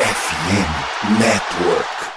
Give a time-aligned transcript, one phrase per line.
[0.00, 2.09] FM Network.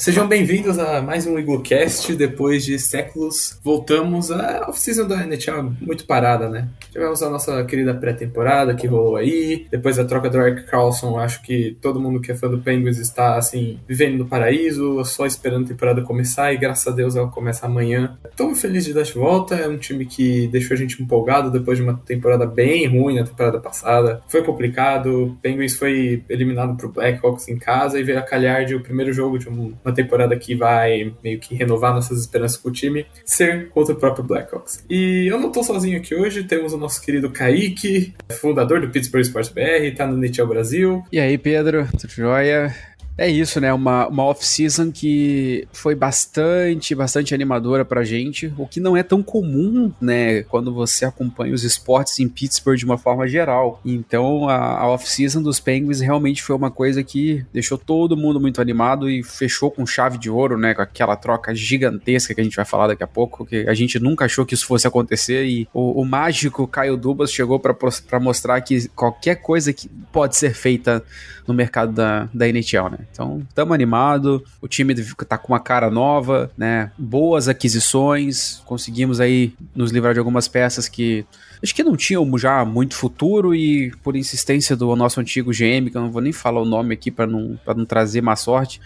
[0.00, 2.14] Sejam bem-vindos a mais um Iglocast.
[2.16, 6.68] Depois de séculos, voltamos à off-season da NHL muito parada, né?
[6.90, 9.66] Tivemos a nossa querida pré-temporada que rolou aí.
[9.70, 12.96] Depois da troca do Eric Carlson, acho que todo mundo que é fã do Penguins
[12.96, 16.50] está, assim, vivendo no paraíso, só esperando a temporada começar.
[16.50, 18.16] E graças a Deus ela começa amanhã.
[18.34, 19.54] Tô feliz de dar de volta.
[19.54, 23.24] É um time que deixou a gente empolgado depois de uma temporada bem ruim na
[23.26, 24.22] temporada passada.
[24.28, 25.36] Foi complicado.
[25.42, 29.38] Penguins foi eliminado pro Blackhawks em casa e veio a calhar de o primeiro jogo
[29.38, 33.94] de um- temporada que vai meio que renovar nossas esperanças com o time, ser contra
[33.94, 34.84] o próprio Blackhawks.
[34.88, 39.22] E eu não tô sozinho aqui hoje, temos o nosso querido Kaique, fundador do Pittsburgh
[39.22, 41.02] Sports BR, tá no NHL Brasil.
[41.12, 42.74] E aí, Pedro, tudo jóia?
[43.18, 43.72] É isso, né?
[43.72, 49.22] Uma, uma off-season que foi bastante, bastante animadora pra gente, o que não é tão
[49.22, 50.42] comum, né?
[50.44, 53.78] Quando você acompanha os esportes em Pittsburgh de uma forma geral.
[53.84, 58.60] Então, a, a off-season dos Penguins realmente foi uma coisa que deixou todo mundo muito
[58.60, 60.72] animado e fechou com chave de ouro, né?
[60.72, 63.98] Com aquela troca gigantesca que a gente vai falar daqui a pouco, que a gente
[64.00, 68.58] nunca achou que isso fosse acontecer e o, o mágico Caio Dubas chegou pra mostrar
[68.62, 71.04] que qualquer coisa que pode ser feita
[71.46, 72.98] no mercado da, da NHL, né?
[73.12, 74.94] Então, estamos animado, o time
[75.28, 76.92] tá com uma cara nova, né?
[76.96, 81.26] Boas aquisições, conseguimos aí nos livrar de algumas peças que
[81.62, 85.96] acho que não tinham já muito futuro e por insistência do nosso antigo GM, que
[85.96, 88.80] eu não vou nem falar o nome aqui para não, não trazer má sorte,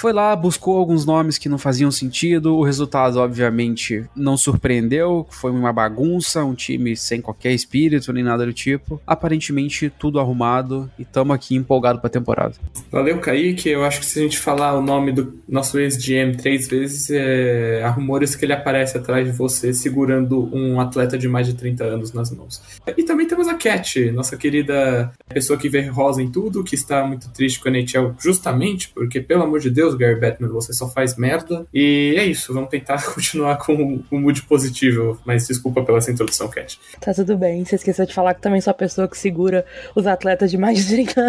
[0.00, 2.56] foi lá, buscou alguns nomes que não faziam sentido.
[2.56, 5.26] O resultado, obviamente, não surpreendeu.
[5.28, 8.98] Foi uma bagunça, um time sem qualquer espírito nem nada do tipo.
[9.06, 12.54] Aparentemente, tudo arrumado e estamos aqui empolgados para a temporada.
[12.90, 13.68] Valeu, Kaique.
[13.68, 17.82] Eu acho que se a gente falar o nome do nosso ex-GM três vezes, é...
[17.84, 21.84] há rumores que ele aparece atrás de você segurando um atleta de mais de 30
[21.84, 22.62] anos nas mãos.
[22.96, 27.04] E também temos a Cat, nossa querida pessoa que vê rosa em tudo, que está
[27.06, 30.88] muito triste com a NHL justamente porque, pelo amor de Deus, Gary Bettman, você só
[30.88, 31.66] faz merda.
[31.72, 35.18] E é isso, vamos tentar continuar com o mood positivo.
[35.24, 36.80] Mas desculpa pela essa introdução, Cat.
[37.00, 37.64] Tá tudo bem.
[37.64, 39.64] Você esqueceu de falar que também sou a pessoa que segura
[39.94, 41.20] os atletas de mais de 30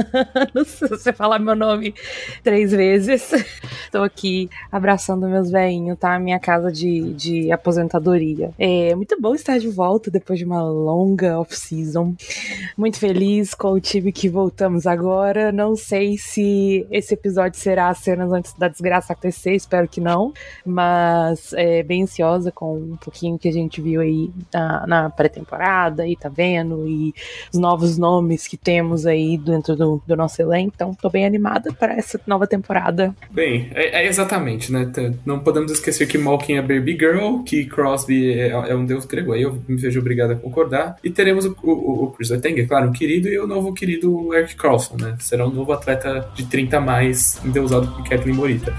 [0.55, 0.67] anos.
[0.81, 1.93] Se você falar meu nome
[2.43, 3.31] três vezes.
[3.91, 6.17] Tô aqui abraçando meus velhinhos, tá?
[6.19, 8.51] Minha casa de, de aposentadoria.
[8.57, 12.15] É muito bom estar de volta depois de uma longa off-season.
[12.77, 15.51] Muito feliz com o time que voltamos agora.
[15.51, 20.33] Não sei se esse episódio será as cenas antes da desgraça acontecer, espero que não.
[20.65, 26.07] Mas é bem ansiosa com um pouquinho que a gente viu aí na, na pré-temporada
[26.07, 27.13] e tá vendo, e
[27.53, 30.73] os novos nomes que temos aí dentro do, do nosso elenco.
[30.75, 33.15] Então, tô bem animada para essa nova temporada.
[33.29, 34.91] Bem, é, é exatamente, né?
[35.25, 39.33] Não podemos esquecer que Malkin é Baby Girl, que Crosby é, é um deus grego,
[39.33, 40.97] aí eu me vejo obrigado a concordar.
[41.03, 44.33] E teremos o, o, o Chris Letang, é claro, um querido, e o novo querido
[44.33, 45.15] Eric Carlson, né?
[45.19, 48.73] Será um novo atleta de 30 a mais, endeusado por Kathleen Morita.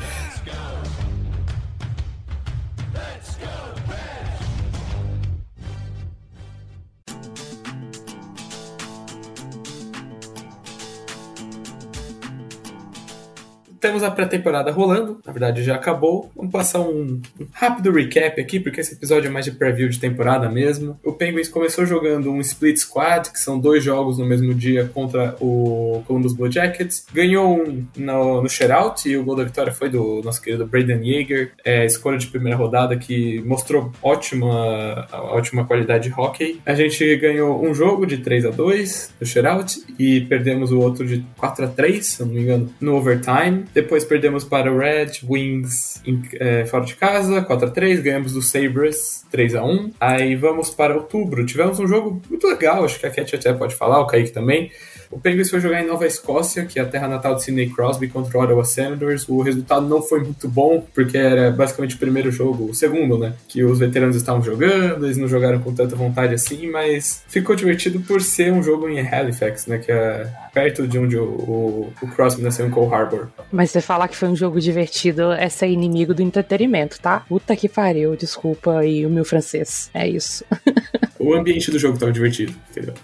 [13.83, 16.31] Temos a pré-temporada rolando, na verdade já acabou.
[16.37, 17.21] Vamos passar um,
[17.53, 20.97] rápido recap aqui, porque esse episódio é mais de preview de temporada mesmo.
[21.03, 25.35] O Penguins começou jogando um split squad, que são dois jogos no mesmo dia contra
[25.41, 27.05] o Columbus Blue Jackets.
[27.13, 31.05] Ganhou um no, no shutout e o gol da vitória foi do nosso querido Braden
[31.05, 36.61] Yeager, é, escolha de primeira rodada que mostrou ótima, ótima qualidade de hockey.
[36.65, 41.05] A gente ganhou um jogo de 3 a 2 no shutout e perdemos o outro
[41.05, 43.65] de 4 a 3 se não me engano, no overtime.
[43.75, 48.01] Depois perdemos para o Red Wings em- é, fora de casa, 4x3.
[48.03, 49.93] Ganhamos do Sabres 3x1.
[50.01, 51.45] Aí vamos para outubro.
[51.47, 54.71] Tivemos um jogo muito legal, acho que a Cat até pode falar, o Kaique também.
[55.13, 58.09] O Penguins foi jogar em Nova Escócia, que é a terra natal de Sidney Crosby
[58.09, 59.29] contra o Ottawa Senators.
[59.29, 63.35] O resultado não foi muito bom, porque era basicamente o primeiro jogo, o segundo, né?
[63.47, 68.01] Que os veteranos estavam jogando, eles não jogaram com tanta vontade assim, mas ficou divertido
[68.01, 69.79] por ser um jogo em Halifax, né?
[69.79, 73.29] Que é perto de onde o, o, o Crosby nasceu em Cole Harbour.
[73.51, 77.21] Mas você falar que foi um jogo divertido é ser inimigo do entretenimento, tá?
[77.29, 79.91] Puta que pariu, desculpa aí o meu francês.
[79.93, 80.45] É isso.
[81.23, 82.95] o ambiente do jogo tava divertido, entendeu?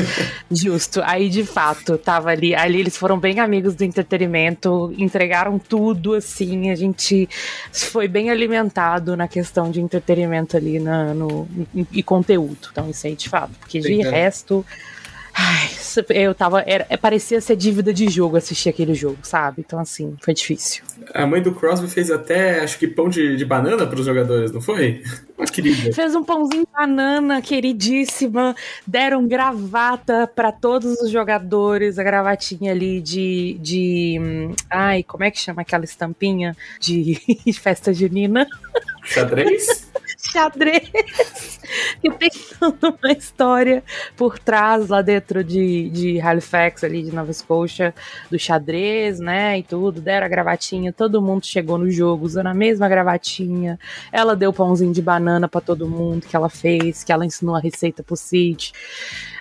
[0.50, 1.00] Justo.
[1.04, 2.54] Aí, de fato, tava ali.
[2.54, 6.70] Ali eles foram bem amigos do entretenimento, entregaram tudo, assim.
[6.70, 7.28] A gente
[7.72, 12.68] foi bem alimentado na questão de entretenimento ali na, no, e, e conteúdo.
[12.72, 13.52] Então, isso aí, de fato.
[13.60, 14.10] Porque de Sim, né?
[14.10, 14.64] resto.
[15.38, 15.68] Ai,
[16.08, 16.64] eu tava.
[16.66, 19.62] Era, parecia ser dívida de jogo assistir aquele jogo, sabe?
[19.66, 20.82] Então, assim, foi difícil.
[21.12, 24.62] A mãe do Crosby fez até, acho que pão de, de banana pros jogadores, não
[24.62, 25.02] foi?
[25.36, 25.92] Uma querida.
[25.92, 28.56] Fez um pãozinho de banana, queridíssima.
[28.86, 34.18] Deram gravata para todos os jogadores, a gravatinha ali de, de.
[34.70, 37.20] Ai, como é que chama aquela estampinha de
[37.60, 38.46] festa junina?
[39.04, 39.85] Xadrez?
[40.30, 41.60] Xadrez!
[42.18, 43.82] Tem toda uma história
[44.16, 47.94] por trás lá dentro de, de Halifax, ali de Nova Scotia,
[48.30, 49.58] do xadrez, né?
[49.58, 50.00] E tudo.
[50.00, 53.78] Deram a gravatinha, todo mundo chegou no jogo usando a mesma gravatinha.
[54.12, 57.60] Ela deu pãozinho de banana para todo mundo que ela fez, que ela ensinou a
[57.60, 58.72] receita pro Cid.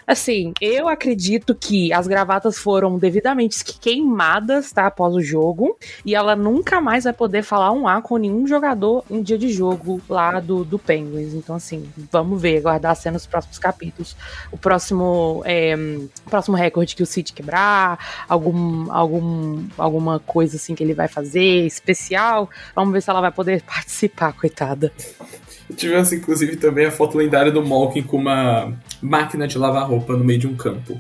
[0.07, 4.88] Assim, eu acredito que as gravatas foram devidamente queimadas, tá?
[4.88, 5.78] Após o jogo.
[6.06, 9.52] E ela nunca mais vai poder falar um A com nenhum jogador em dia de
[9.52, 11.34] jogo lá do, do Penguins.
[11.34, 14.16] Então, assim, vamos ver, aguardar a cena nos próximos capítulos.
[14.52, 15.75] O próximo, é,
[16.30, 21.66] próximo recorde que o City quebrar, algum, algum, alguma coisa assim que ele vai fazer
[21.66, 22.50] especial.
[22.75, 24.92] Vamos ver se ela vai poder participar, coitada.
[25.75, 28.72] Tivemos, inclusive, também a foto lendária do Malkin com uma
[29.02, 31.00] máquina de lavar roupa no meio de um campo.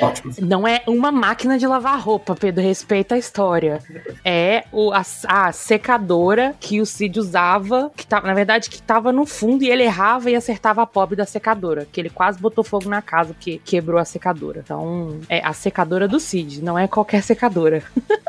[0.00, 0.32] Ótimo.
[0.40, 3.80] Não é uma máquina de lavar roupa, Pedro, respeita a história.
[4.24, 9.12] É o, a, a secadora que o Cid usava, que tá, na verdade, que tava
[9.12, 12.64] no fundo e ele errava e acertava a pobre da secadora, que ele quase botou
[12.64, 14.60] fogo na casa porque quebrou a secadora.
[14.64, 17.82] Então, é a secadora do Cid, não é qualquer secadora.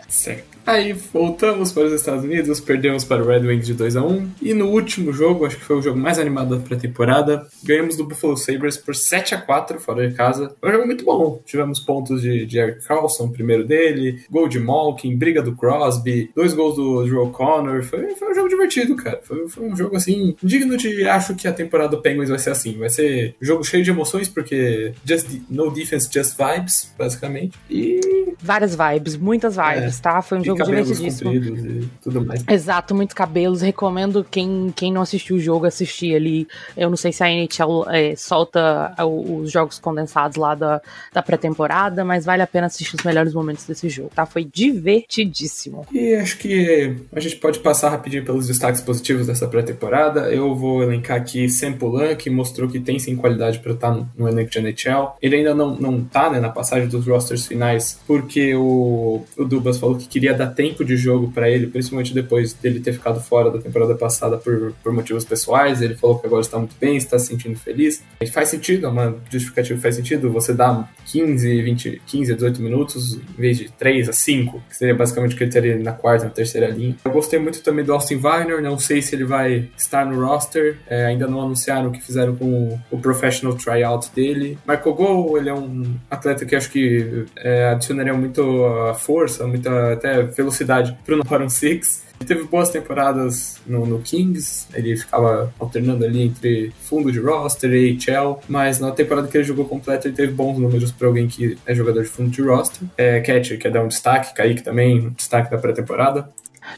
[0.08, 0.53] Certo.
[0.66, 4.32] Aí voltamos para os Estados Unidos, perdemos para o Red Wings de 2 a 1
[4.42, 8.06] E no último jogo, acho que foi o jogo mais animado da pré-temporada, ganhamos do
[8.06, 10.56] Buffalo Sabres por 7 a 4 fora de casa.
[10.60, 11.42] Foi um jogo muito bom.
[11.46, 16.54] Tivemos pontos de, de Eric Carlson, primeiro dele, gol de Malkin, briga do Crosby, dois
[16.54, 17.84] gols do Drew O'Connor.
[17.84, 19.20] Foi, foi um jogo divertido, cara.
[19.24, 21.08] Foi, foi um jogo assim, digno de.
[21.08, 22.78] Acho que a temporada do Penguins vai ser assim.
[22.78, 27.58] Vai ser um jogo cheio de emoções, porque just no defense, just vibes, basicamente.
[27.70, 28.00] E
[28.42, 30.22] Várias vibes, muitas vibes, tá?
[30.22, 31.32] Foi um e jogo divertidíssimo.
[31.32, 32.44] compridos e tudo mais.
[32.48, 33.62] Exato, muitos cabelos.
[33.62, 36.48] Recomendo quem, quem não assistiu o jogo assistir ali.
[36.78, 40.82] Eu não sei se a NHL é, solta o- os jogos condensados lá da,
[41.14, 44.26] da pré-temporada, mas vale a pena assistir os melhores momentos desse jogo, tá?
[44.26, 45.86] Foi divertidíssimo.
[45.92, 50.32] E acho que a gente pode passar rapidinho pelos destaques positivos dessa pré-temporada.
[50.34, 54.10] Eu vou elencar aqui Sam Poulin, que mostrou que tem sim qualidade para estar no,
[54.18, 55.16] no elenco de NHL.
[55.22, 59.78] Ele ainda não, não tá né, na passagem dos rosters finais, porque o, o Dubas
[59.78, 63.52] falou que queria dar tempo de jogo para ele, principalmente depois dele ter ficado fora
[63.52, 65.82] da temporada passada por, por motivos pessoais.
[65.82, 68.04] Ele falou que agora está muito bem, está se sentindo feliz.
[68.22, 70.32] E faz sentido, é uma justificativa que faz sentido.
[70.32, 74.76] Você dá 15, 20, 15 a 18 minutos em vez de 3 a 5, que
[74.76, 76.96] seria basicamente o que ele teria na quarta, na terceira linha.
[77.04, 80.78] Eu gostei muito também do Austin Wagner, não sei se ele vai estar no roster,
[80.88, 84.58] é, ainda não anunciaram o que fizeram com o, o professional tryout dele.
[84.68, 89.94] Michael Go, ele é um atleta que acho que é, adicionaria muito a força, muita
[89.94, 92.04] até velocidade para o Norum Six.
[92.20, 97.72] Ele teve boas temporadas no, no Kings, ele ficava alternando ali entre fundo de roster
[97.74, 101.28] e AHL, mas na temporada que ele jogou completo ele teve bons números para alguém
[101.28, 102.88] que é jogador de fundo de roster.
[102.98, 106.30] É, Catcher quer dar um destaque, Kaique também, um destaque da pré-temporada.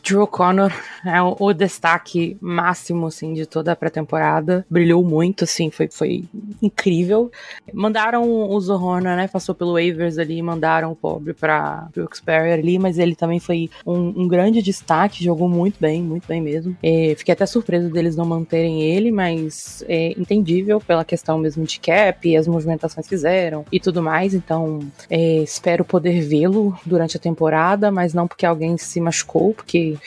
[0.03, 0.72] Drew O'Connor
[1.06, 4.65] é o destaque máximo, assim, de toda a pré-temporada.
[4.70, 6.25] Brilhou muito, assim, foi, foi
[6.62, 7.31] incrível.
[7.74, 12.97] Mandaram o Zohorna, né, passou pelo waivers ali, mandaram o pobre pra Brooksbury ali, mas
[12.97, 16.75] ele também foi um, um grande destaque, jogou muito bem, muito bem mesmo.
[16.81, 21.79] É, fiquei até surpreso deles não manterem ele, mas é entendível pela questão mesmo de
[21.79, 27.17] cap e as movimentações que fizeram e tudo mais, então é, espero poder vê-lo durante
[27.17, 29.97] a temporada, mas não porque alguém se machucou, porque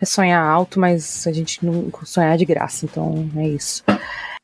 [0.00, 3.82] é sonhar alto, mas a gente não sonhar de graça, então é isso.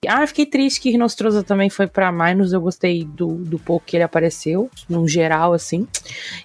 [0.08, 2.54] Ah, fiquei triste que Nostroza também foi pra Minus.
[2.54, 5.86] Eu gostei do, do pouco que ele apareceu, num geral, assim.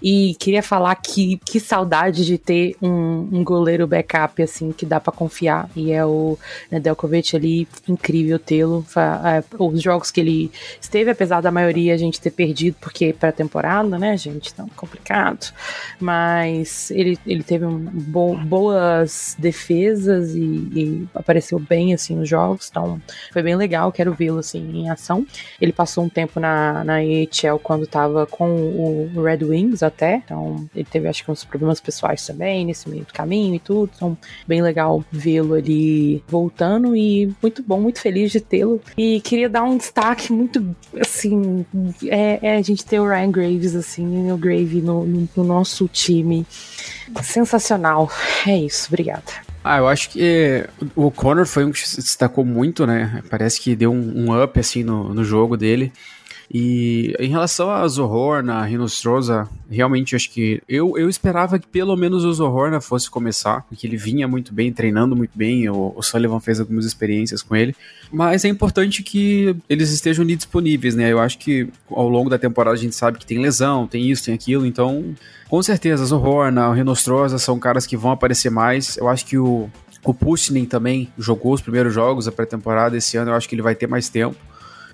[0.04, 5.00] E queria falar que, que saudade de ter um, um goleiro backup, assim, que dá
[5.00, 5.70] pra confiar.
[5.74, 6.38] E é o
[6.70, 8.86] Nedeljkovic ali, incrível tê-lo.
[9.24, 13.32] É, Os jogos que ele esteve, apesar da maioria a gente ter perdido, porque pra
[13.32, 14.54] temporada, né, gente?
[14.54, 15.54] Tão complicado.
[15.98, 22.68] Mas ele, ele teve um bo- boas defesas e, e apareceu bem, assim, nos jogos.
[22.70, 25.26] Então, foi bem legal, quero vê-lo assim em ação.
[25.62, 26.96] Ele passou um tempo na, na
[27.62, 32.26] quando tava com o Red Wings até, então ele teve acho que uns problemas pessoais
[32.26, 37.62] também nesse meio do caminho e tudo, então bem legal vê-lo ali voltando e muito
[37.64, 38.82] bom, muito feliz de tê-lo.
[38.98, 41.66] E queria dar um destaque muito assim,
[42.06, 45.88] é, é a gente ter o Ryan Graves assim, o Grave no, no, no nosso
[45.88, 46.46] time.
[47.24, 48.10] Sensacional.
[48.48, 49.45] É isso, obrigada.
[49.68, 50.64] Ah, eu acho que
[50.96, 53.24] o Connor foi um que se destacou muito, né?
[53.32, 55.92] Parece que deu um, um up assim no, no jogo dele.
[56.54, 62.24] E em relação a Zohorna, Rinostroza, realmente acho que eu, eu esperava que pelo menos
[62.24, 66.40] o Zohorna fosse começar, porque ele vinha muito bem, treinando muito bem, o, o Sullivan
[66.40, 67.76] fez algumas experiências com ele,
[68.12, 71.12] mas é importante que eles estejam ali disponíveis, né?
[71.12, 74.26] Eu acho que ao longo da temporada a gente sabe que tem lesão, tem isso,
[74.26, 75.16] tem aquilo, então
[75.50, 78.98] com certeza, a Zohorna, o são caras que vão aparecer mais.
[78.98, 79.70] Eu acho que o,
[80.04, 83.62] o Pustinen também jogou os primeiros jogos da pré-temporada esse ano, eu acho que ele
[83.62, 84.36] vai ter mais tempo.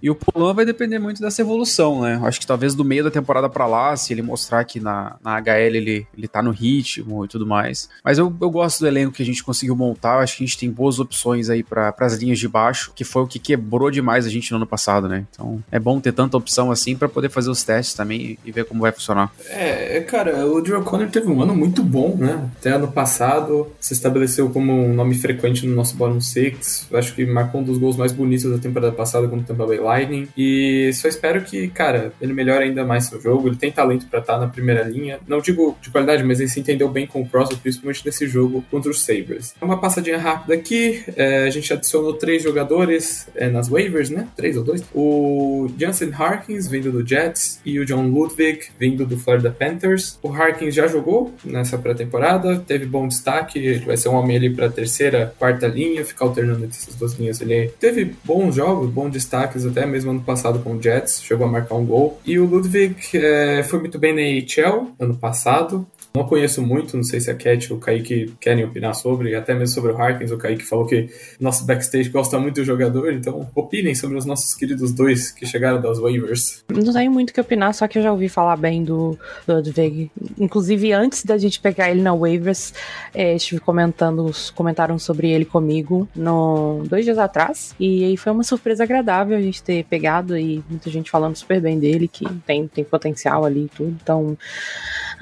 [0.02, 2.20] E o Polan vai depender muito dessa evolução, né?
[2.24, 5.40] Acho que talvez do meio da temporada para lá, se ele mostrar que na, na
[5.40, 7.90] HL ele, ele tá no ritmo e tudo mais.
[8.04, 10.20] Mas eu, eu gosto do elenco que a gente conseguiu montar.
[10.20, 13.22] Acho que a gente tem boas opções aí para as linhas de baixo, que foi
[13.22, 15.26] o que quebrou demais a gente no ano passado, né?
[15.32, 18.66] Então é bom ter tanta opção assim para poder fazer os testes também e ver
[18.66, 19.32] como vai funcionar.
[19.50, 22.50] É, cara, o Drew Conner teve um ano muito bom, né?
[22.60, 26.88] Até ano passado se estabeleceu como um nome frequente no nosso bottom six.
[26.94, 29.80] Acho que marcou um dos gols mais bonitos da temporada passada quando o Tampa Bay
[29.92, 30.28] Lightning.
[30.38, 33.48] E só espero que, cara, ele melhore ainda mais seu jogo.
[33.48, 35.20] Ele tem talento para estar tá na primeira linha.
[35.28, 38.64] Não digo de qualidade, mas ele se entendeu bem com o Crosby, principalmente nesse jogo
[38.72, 39.54] contra os Sabres.
[39.62, 41.04] Uma passadinha rápida aqui.
[41.16, 44.28] É, a gente adicionou três jogadores é, nas waivers, né?
[44.36, 44.84] Três ou dois.
[44.94, 50.18] O Jansen Harkins, vindo do Jets, e o John Ludwig, vindo do Florida Panthers.
[50.22, 53.60] O Harkins já jogou nessa pré-temporada, teve bom destaque.
[53.60, 57.14] Ele vai ser um homem ali para terceira, quarta linha, ficar alternando entre essas duas
[57.14, 57.42] linhas.
[57.42, 61.50] Ele teve bons jogos, bons destaques, até mesmo ano passado com o Jets, chegou a
[61.50, 62.20] marcar um gol.
[62.26, 65.86] E o Ludwig é, foi muito bem na AHL ano passado.
[66.14, 69.54] Não conheço muito, não sei se a Cat ou o Kaique querem opinar sobre, até
[69.54, 70.32] mesmo sobre o Harkins.
[70.32, 74.54] O Kaique falou que nosso backstage gosta muito do jogador, então opinem sobre os nossos
[74.54, 76.66] queridos dois que chegaram das waivers.
[76.70, 80.12] Não tenho muito o que opinar, só que eu já ouvi falar bem do, Ludwig.
[80.38, 82.74] Inclusive, antes da gente pegar ele na waivers,
[83.14, 88.84] é, estive comentando, comentaram sobre ele comigo no, dois dias atrás, e foi uma surpresa
[88.84, 92.84] agradável a gente ter pegado e muita gente falando super bem dele, que tem, tem
[92.84, 94.38] potencial ali e tudo, então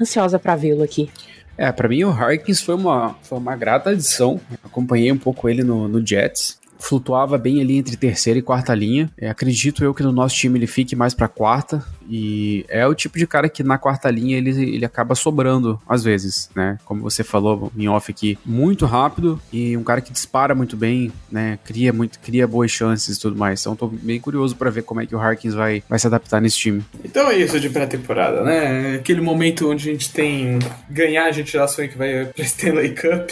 [0.00, 1.10] ansiosa para vê-lo aqui.
[1.56, 4.40] É, para mim o Harkins foi uma, foi uma grata adição.
[4.64, 9.10] acompanhei um pouco ele no, no Jets flutuava bem ali entre terceira e quarta linha.
[9.18, 12.94] É, acredito eu que no nosso time ele fique mais para quarta e é o
[12.94, 16.78] tipo de cara que na quarta linha ele, ele acaba sobrando às vezes, né?
[16.84, 21.12] Como você falou em off aqui, muito rápido e um cara que dispara muito bem,
[21.30, 21.58] né?
[21.64, 23.60] Cria muito, cria boas chances e tudo mais.
[23.60, 26.40] Então tô bem curioso para ver como é que o Harkins vai, vai se adaptar
[26.40, 26.82] nesse time.
[27.04, 28.96] Então é isso de pré-temporada, né?
[28.96, 30.58] Aquele momento onde a gente tem
[30.88, 33.30] ganhar, a gente já sonha que vai pra Stanley Cup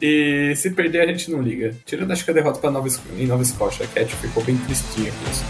[0.00, 1.74] e se perder, a gente não liga.
[1.84, 5.12] Tirando acho que a derrota pra Nova, em Nova Escócia, a Cat ficou bem tristinha
[5.12, 5.44] com isso.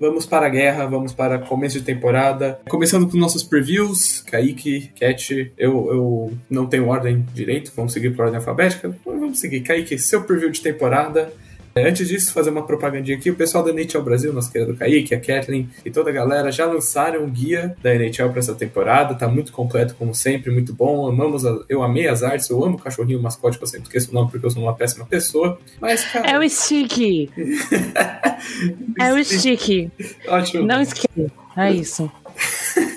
[0.00, 2.58] Vamos para a guerra, vamos para começo de temporada.
[2.70, 8.24] Começando com nossos previews, Kaique, Cat, eu, eu não tenho ordem direito, vamos seguir por
[8.24, 8.96] ordem alfabética.
[9.04, 9.60] Vamos seguir.
[9.60, 11.30] Kaique, seu preview de temporada.
[11.76, 15.20] Antes disso, fazer uma propagandinha aqui, o pessoal da NHL Brasil, nosso querido Kaique, a
[15.20, 19.28] Kathleen e toda a galera já lançaram um guia da NHL para essa temporada, tá
[19.28, 22.80] muito completo como sempre, muito bom, amamos, a, eu amei as artes, eu amo o
[22.80, 25.58] cachorrinho o mascote, que eu sempre esqueço o nome porque eu sou uma péssima pessoa,
[25.80, 26.30] mas cara...
[26.30, 27.30] É o Stick!
[28.98, 29.90] é o Stick!
[30.26, 30.66] Ótimo.
[30.66, 32.10] Não esqueça, é isso.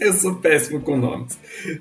[0.03, 1.37] Eu sou péssimo com nomes.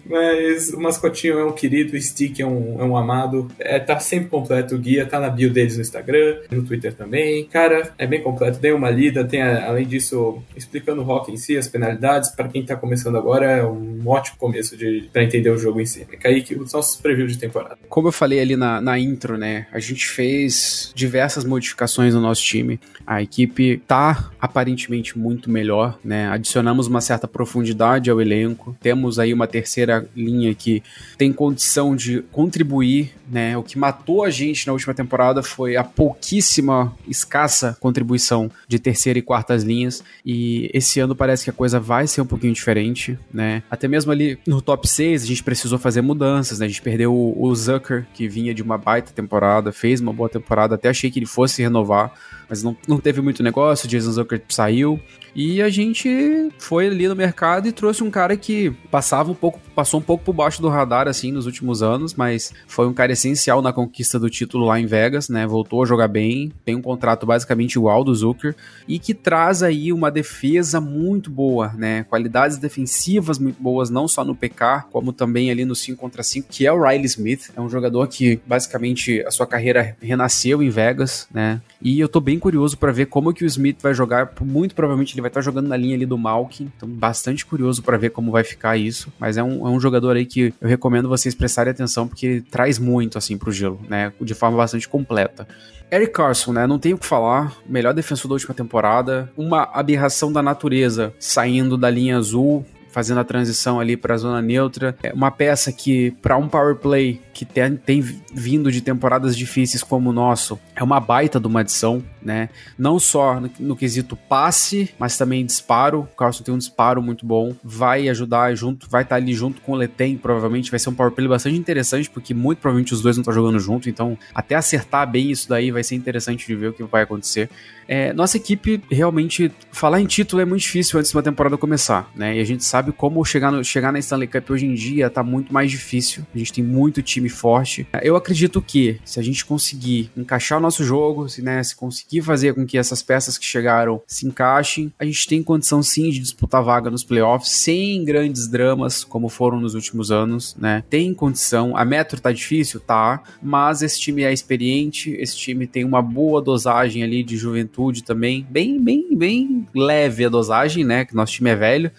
[0.06, 3.48] Mas o mascotinho é um querido, o Stick é um, é um amado.
[3.58, 7.44] É, tá sempre completo o guia, tá na bio deles no Instagram, no Twitter também.
[7.46, 9.24] Cara, é bem completo, dê uma lida.
[9.24, 12.30] Tem, além disso, explicando o rock em si, as penalidades.
[12.30, 15.86] Para quem tá começando agora, é um ótimo começo de, pra entender o jogo em
[15.86, 16.04] si.
[16.20, 17.78] Kaique, os nossos previews de temporada.
[17.88, 19.66] Como eu falei ali na, na intro, né?
[19.72, 22.78] A gente fez diversas modificações no nosso time.
[23.06, 26.28] A equipe tá aparentemente muito melhor, né?
[26.28, 28.76] Adicionamos uma certa profundidade ao elenco.
[28.80, 30.82] Temos aí uma terceira linha que
[31.16, 33.56] tem condição de contribuir, né?
[33.56, 39.18] O que matou a gente na última temporada foi a pouquíssima, escassa contribuição de terceira
[39.18, 40.02] e quartas linhas.
[40.24, 43.62] E esse ano parece que a coisa vai ser um pouquinho diferente, né?
[43.70, 46.66] Até mesmo ali no top 6 a gente precisou fazer mudanças, né?
[46.66, 50.74] A gente perdeu o, Zucker, que vinha de uma baita temporada, fez uma boa temporada,
[50.74, 52.12] até achei que ele fosse renovar
[52.52, 55.00] mas não, não teve muito negócio, Jason Zucker saiu.
[55.34, 59.58] E a gente foi ali no mercado e trouxe um cara que passava um pouco,
[59.74, 63.12] passou um pouco por baixo do radar assim nos últimos anos, mas foi um cara
[63.12, 65.46] essencial na conquista do título lá em Vegas, né?
[65.46, 68.54] Voltou a jogar bem, tem um contrato basicamente igual do Zucker
[68.86, 72.04] e que traz aí uma defesa muito boa, né?
[72.04, 76.48] Qualidades defensivas muito boas, não só no PK, como também ali no 5 contra 5,
[76.50, 77.50] que é o Riley Smith.
[77.56, 81.62] É um jogador que basicamente a sua carreira renasceu em Vegas, né?
[81.80, 84.32] E eu tô bem curioso para ver como que o Smith vai jogar.
[84.40, 86.70] Muito provavelmente ele vai estar tá jogando na linha ali do Malkin.
[86.76, 89.12] Então, bastante curioso para ver como vai ficar isso.
[89.18, 92.40] Mas é um, é um jogador aí que eu recomendo vocês prestarem atenção, porque ele
[92.40, 94.12] traz muito, assim, pro gelo, né?
[94.20, 95.46] De forma bastante completa.
[95.90, 96.66] Eric Carson, né?
[96.66, 97.54] Não tenho o que falar.
[97.66, 99.30] Melhor defensor da última temporada.
[99.36, 104.40] Uma aberração da natureza saindo da linha azul fazendo a transição ali para a zona
[104.40, 104.94] neutra.
[105.02, 108.00] É uma peça que, para um power play que tem, tem,
[108.32, 112.48] vindo de temporadas difíceis como o nosso, é uma baita de uma adição, né?
[112.78, 116.00] Não só no, no quesito passe, mas também disparo.
[116.00, 119.60] O Carlson tem um disparo muito bom, vai ajudar junto, vai estar tá ali junto
[119.60, 123.02] com o Letem, provavelmente vai ser um power play bastante interessante, porque muito provavelmente os
[123.02, 126.54] dois não estão jogando junto, então até acertar bem isso daí vai ser interessante de
[126.54, 127.48] ver o que vai acontecer.
[127.88, 132.10] É, nossa equipe realmente falar em título é muito difícil antes de uma temporada começar,
[132.14, 132.36] né?
[132.36, 135.22] E a gente sabe como chegar, no, chegar na Stanley Cup hoje em dia tá
[135.22, 136.24] muito mais difícil.
[136.34, 137.86] A gente tem muito time forte.
[138.02, 142.11] Eu acredito que se a gente conseguir encaixar o nosso jogo, se, né, se conseguir
[142.20, 146.18] fazer com que essas peças que chegaram se encaixem, a gente tem condição sim de
[146.18, 150.82] disputar vaga nos playoffs sem grandes dramas como foram nos últimos anos, né?
[150.90, 151.76] Tem condição.
[151.76, 156.42] A metro tá difícil, tá, mas esse time é experiente, esse time tem uma boa
[156.42, 161.04] dosagem ali de juventude também, bem, bem, bem leve a dosagem, né?
[161.04, 161.92] Que nosso time é velho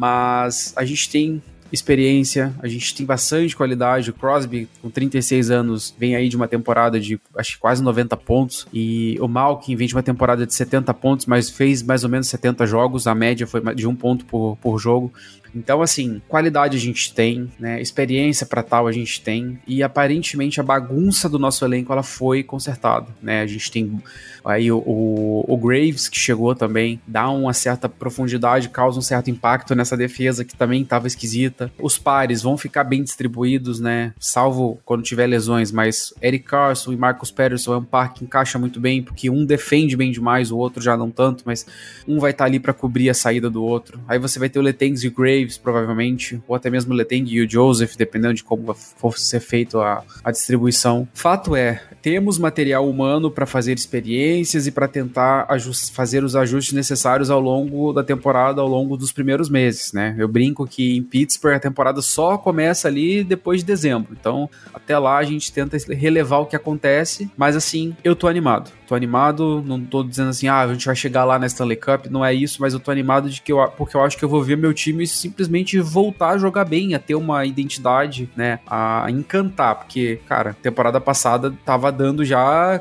[0.00, 4.10] mas a gente tem experiência, a gente tem bastante qualidade.
[4.10, 8.66] O Crosby, com 36 anos, vem aí de uma temporada de acho quase 90 pontos.
[8.72, 12.28] E o Malkin vem de uma temporada de 70 pontos, mas fez mais ou menos
[12.28, 13.06] 70 jogos.
[13.06, 15.12] A média foi de um ponto por, por jogo.
[15.54, 17.80] Então, assim, qualidade a gente tem, né?
[17.80, 19.58] Experiência para tal a gente tem.
[19.66, 23.42] E aparentemente a bagunça do nosso elenco ela foi consertada, né?
[23.42, 24.00] A gente tem
[24.44, 29.30] aí o, o, o Graves que chegou também, dá uma certa profundidade, causa um certo
[29.30, 31.70] impacto nessa defesa que também estava esquisita.
[31.78, 34.14] Os pares vão ficar bem distribuídos, né?
[34.18, 38.58] Salvo quando tiver lesões, mas Eric Carson e Marcus Patterson é um par que encaixa
[38.58, 41.66] muito bem, porque um defende bem demais, o outro já não tanto, mas
[42.06, 44.00] um vai estar tá ali para cobrir a saída do outro.
[44.08, 47.40] Aí você vai ter o Letens e o Graves Provavelmente, ou até mesmo Leteng e
[47.40, 51.08] o Joseph, dependendo de como for ser feito a, a distribuição.
[51.14, 55.46] Fato é, temos material humano para fazer experiências e para tentar
[55.92, 60.14] fazer os ajustes necessários ao longo da temporada, ao longo dos primeiros meses, né?
[60.18, 64.16] Eu brinco que em Pittsburgh a temporada só começa ali depois de dezembro.
[64.18, 68.70] Então, até lá a gente tenta relevar o que acontece, mas assim, eu tô animado.
[68.86, 72.06] Tô animado, não tô dizendo assim, ah, a gente vai chegar lá na Stanley Cup,
[72.06, 74.28] não é isso, mas eu tô animado de que eu, porque eu acho que eu
[74.28, 79.06] vou ver meu time simplesmente voltar a jogar bem, a ter uma identidade, né, a
[79.08, 82.80] encantar, porque, cara, temporada passada tava dando já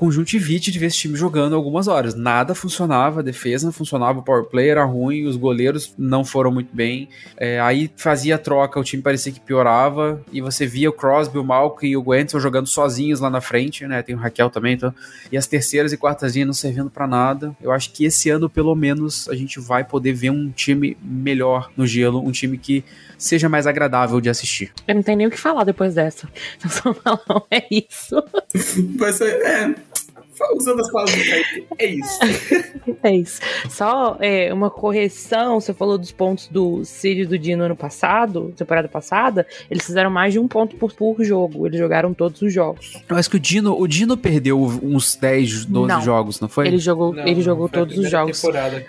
[0.00, 2.14] conjuntivite de ver esse time jogando algumas horas.
[2.14, 6.50] Nada funcionava, a defesa não funcionava, o power play era ruim, os goleiros não foram
[6.50, 7.06] muito bem.
[7.36, 11.38] É, aí fazia a troca, o time parecia que piorava, e você via o Crosby,
[11.38, 14.00] o Malcolm e o Gwenson jogando sozinhos lá na frente, né?
[14.00, 14.94] Tem o Raquel também, então.
[15.30, 17.54] E as terceiras e quartas linhas não servindo para nada.
[17.60, 21.70] Eu acho que esse ano, pelo menos, a gente vai poder ver um time melhor
[21.76, 22.82] no gelo, um time que
[23.18, 24.72] seja mais agradável de assistir.
[24.88, 26.26] Eu não tenho nem o que falar depois dessa.
[26.64, 28.16] Eu só falo, é isso.
[29.12, 29.74] Ser, é,
[30.54, 31.66] usando as palavras do Kaique.
[31.78, 32.18] É isso.
[33.02, 33.40] é isso.
[33.68, 38.52] Só é, uma correção, você falou dos pontos do Cid e do Dino ano passado,
[38.56, 41.66] temporada passada, eles fizeram mais de um ponto por, por jogo.
[41.66, 43.02] Eles jogaram todos os jogos.
[43.08, 46.00] Eu acho que o Dino, o Dino perdeu uns 10, 12 não.
[46.02, 46.66] jogos, não foi?
[46.66, 48.42] Ele jogou, não, ele jogou todos os jogos.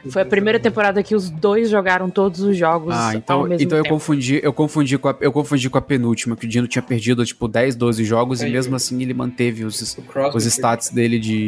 [0.09, 2.93] Foi a primeira temporada que os dois jogaram todos os jogos.
[2.95, 6.45] Ah, então, então eu confundi, eu confundi com a, eu confundi com a penúltima, que
[6.45, 9.97] o Dino tinha perdido tipo 10, 12 jogos é, e mesmo assim ele manteve os,
[10.33, 11.40] os stats dele de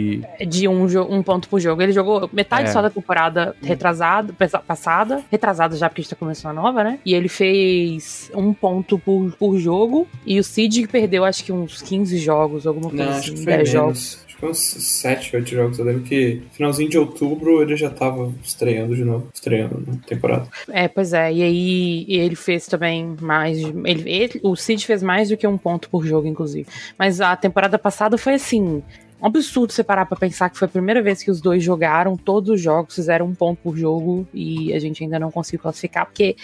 [0.48, 0.68] de.
[0.68, 1.82] um, um ponto por jogo.
[1.82, 2.72] Ele jogou metade é.
[2.72, 4.34] só da temporada retrasada,
[4.66, 7.00] passada, retrasada já porque a gente tá começando a nova, né?
[7.06, 10.08] E ele fez um ponto por, por jogo.
[10.26, 14.24] E o Cid perdeu acho que uns 15 jogos, alguma coisa Não, assim, 10 jogos
[14.44, 15.80] foi uns 7, 8 jogos.
[15.80, 20.48] Eu lembro que finalzinho de outubro ele já tava estreando de novo, estreando na temporada.
[20.70, 21.32] É, pois é.
[21.32, 23.58] E aí ele fez também mais.
[23.58, 26.68] Ele, ele, o Cid fez mais do que um ponto por jogo, inclusive.
[26.98, 28.84] Mas a temporada passada foi assim
[29.24, 32.18] um absurdo você parar pra pensar que foi a primeira vez que os dois jogaram
[32.18, 36.06] todos os jogos, fizeram um ponto por jogo e a gente ainda não conseguiu classificar,
[36.06, 36.36] porque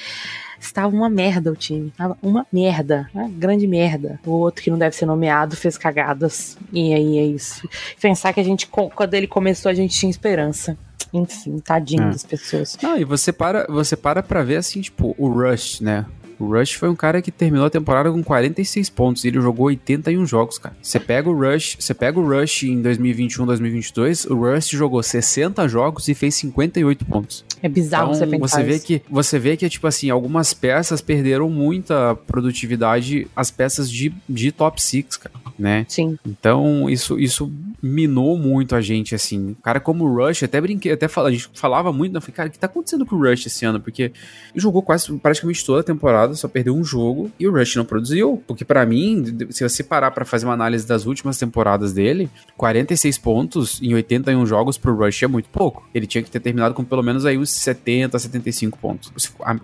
[0.59, 1.91] estava uma merda o time.
[1.97, 3.09] Tava uma merda.
[3.13, 4.19] Uma grande merda.
[4.25, 6.57] O outro que não deve ser nomeado fez cagadas.
[6.71, 7.67] E aí é isso.
[8.01, 10.77] Pensar que a gente, quando ele começou, a gente tinha esperança.
[11.11, 12.11] Enfim, tadinho É.
[12.11, 12.77] das pessoas.
[12.81, 16.05] Não, e você para, você para pra ver assim, tipo, o Rush, né?
[16.39, 19.65] O Rush foi um cara que terminou a temporada com 46 pontos e ele jogou
[19.65, 20.75] 81 jogos, cara.
[20.81, 25.67] Você pega o Rush, você pega o Rush em 2021, 2022, o Rush jogou 60
[25.67, 27.45] jogos e fez 58 pontos.
[27.61, 28.85] É bizarro Então, você pensar você vê isso.
[28.85, 34.51] que você vê que tipo assim, algumas peças perderam muita produtividade, as peças de, de
[34.51, 35.85] top 6, cara, né?
[35.87, 36.17] Sim.
[36.25, 39.49] Então, isso, isso minou muito a gente, assim.
[39.49, 42.17] Um cara como o Rush, até brinquei, até fala, a gente falava muito, né?
[42.17, 43.79] Eu falei, cara, o que tá acontecendo com o Rush esse ano?
[43.79, 44.13] Porque ele
[44.55, 48.41] jogou quase praticamente toda a temporada, só perdeu um jogo e o Rush não produziu.
[48.47, 53.17] Porque pra mim, se você parar pra fazer uma análise das últimas temporadas dele, 46
[53.17, 55.87] pontos em 81 jogos pro Rush é muito pouco.
[55.93, 59.11] Ele tinha que ter terminado com pelo menos aí uns 70, 75 pontos.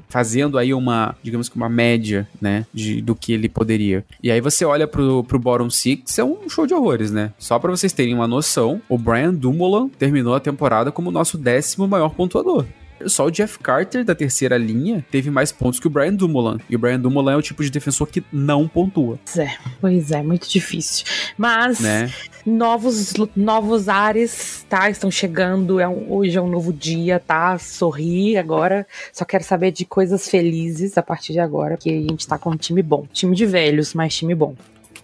[0.09, 4.03] Fazendo aí uma, digamos que uma média, né, de, do que ele poderia.
[4.21, 7.31] E aí você olha pro, pro bottom six, é um show de horrores, né?
[7.37, 11.37] Só pra vocês terem uma noção, o Brian Dumoulin terminou a temporada como o nosso
[11.37, 12.65] décimo maior pontuador.
[13.07, 16.59] Só o Jeff Carter, da terceira linha, teve mais pontos que o Brian Dumoulin.
[16.69, 20.11] E o Brian Dumoulin é o tipo de defensor que não pontua, Pois é, pois
[20.11, 21.05] é, muito difícil.
[21.37, 22.11] Mas né?
[22.45, 24.89] novos, novos ares, tá?
[24.89, 25.79] Estão chegando.
[25.79, 27.57] É um- hoje é um novo dia, tá?
[27.57, 28.85] Sorri agora.
[29.11, 32.51] Só quero saber de coisas felizes a partir de agora, porque a gente tá com
[32.51, 33.05] um time bom.
[33.11, 34.55] Time de velhos, mas time bom.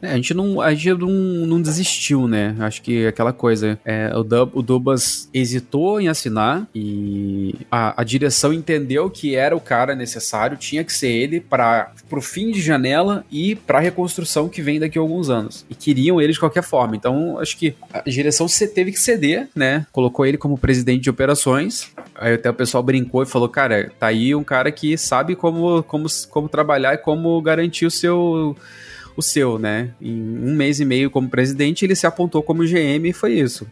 [0.02, 2.56] É, a gente não, a gente não, não desistiu, né?
[2.60, 8.04] Acho que aquela coisa, é, o, Dub, o Dubas hesitou em assinar e a, a
[8.04, 12.62] direção entendeu que era o cara necessário, tinha que ser ele para pro fim de
[12.62, 15.66] janela e pra reconstrução que vem daqui a alguns anos.
[15.70, 16.96] E queriam ele de qualquer forma.
[16.96, 19.86] Então, acho que a direção teve que ceder, né?
[19.92, 21.92] Colocou ele como presidente de operações.
[22.16, 25.84] Aí até o pessoal brincou e falou: cara, tá aí um cara que sabe como,
[25.84, 28.56] como, como trabalhar e como garantir o seu
[29.16, 29.94] o seu, né?
[30.02, 33.68] Em um mês e meio como presidente, ele se apontou como GM e foi isso.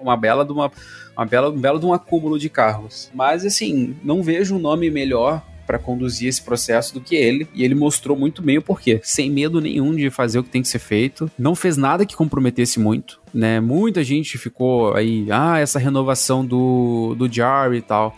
[0.00, 0.70] Uma bela de uma,
[1.16, 3.10] uma bela, um belo de um acúmulo de cargos.
[3.14, 7.64] Mas assim, não vejo um nome melhor para conduzir esse processo do que ele, e
[7.64, 10.68] ele mostrou muito bem o porquê, sem medo nenhum de fazer o que tem que
[10.68, 13.60] ser feito, não fez nada que comprometesse muito, né?
[13.60, 18.16] Muita gente ficou aí, ah, essa renovação do, do Jarry e tal.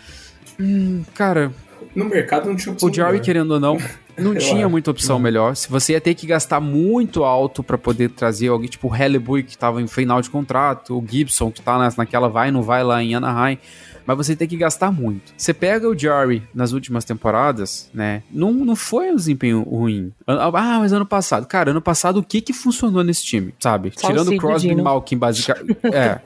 [0.59, 1.53] Hum, cara,
[1.94, 3.24] No mercado não tinha opção o Jarry, melhor.
[3.24, 3.78] querendo ou não,
[4.18, 4.70] não tinha acho.
[4.70, 5.54] muita opção melhor.
[5.54, 9.42] Se você ia ter que gastar muito alto pra poder trazer alguém, tipo o Hellebuy,
[9.42, 12.83] que tava em final de contrato, o Gibson, que tá nas- naquela vai não vai
[12.83, 13.59] lá em Anaheim.
[14.06, 15.32] Mas você tem que gastar muito.
[15.36, 18.22] Você pega o Jarry nas últimas temporadas, né?
[18.30, 20.12] Não, não foi um desempenho ruim.
[20.26, 21.46] Ah, mas ano passado.
[21.46, 23.92] Cara, ano passado o que que funcionou nesse time, sabe?
[23.96, 24.74] Só Tirando o Crosby e.
[24.74, 25.78] Malkin, basicamente.
[25.94, 26.20] É.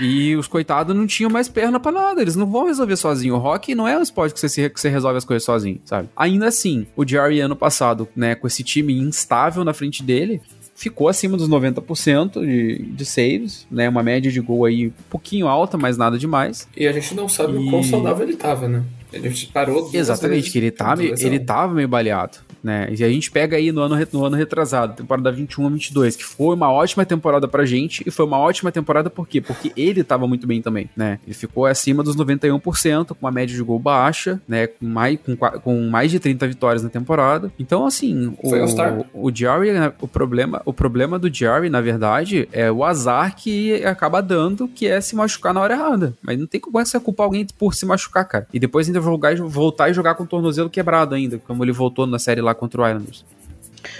[0.00, 2.20] E os coitados não tinham mais perna pra nada.
[2.20, 3.34] Eles não vão resolver sozinho.
[3.36, 5.80] O hockey não é um esporte que você, se- que você resolve as coisas sozinho,
[5.84, 6.08] sabe?
[6.16, 10.40] Ainda assim, o Jerry ano passado, né, com esse time instável na frente dele,
[10.76, 13.88] ficou acima dos 90% de, de saves, né?
[13.88, 16.68] Uma média de gol aí um pouquinho alta, mas nada demais.
[16.76, 18.84] E a gente não sabe o E- quão saudável ele tava, né?
[19.12, 21.26] Ele parou Exatamente, que ele, tá, meio- lesão.
[21.26, 22.88] ele tava meio baleado, né?
[22.90, 26.70] E a gente pega aí no ano, no ano retrasado, temporada 21-22, que foi uma
[26.70, 29.40] ótima temporada pra gente, e foi uma ótima temporada por quê?
[29.40, 31.18] Porque ele tava muito bem também, né?
[31.24, 34.66] Ele ficou acima dos 91%, com uma média de gol baixa, né?
[34.66, 37.50] Com mais, com, com mais de 30 vitórias na temporada.
[37.58, 42.48] Então, assim, Foi o, o Jerry, né, o problema, o problema do Jerry, na verdade,
[42.52, 46.14] é o azar que acaba dando, que é se machucar na hora errada.
[46.22, 48.46] Mas não tem como você culpar alguém por se machucar, cara.
[48.52, 52.06] E depois ainda jogar, voltar e jogar com o tornozelo quebrado ainda, como ele voltou
[52.06, 53.24] na série lá contra o Islanders.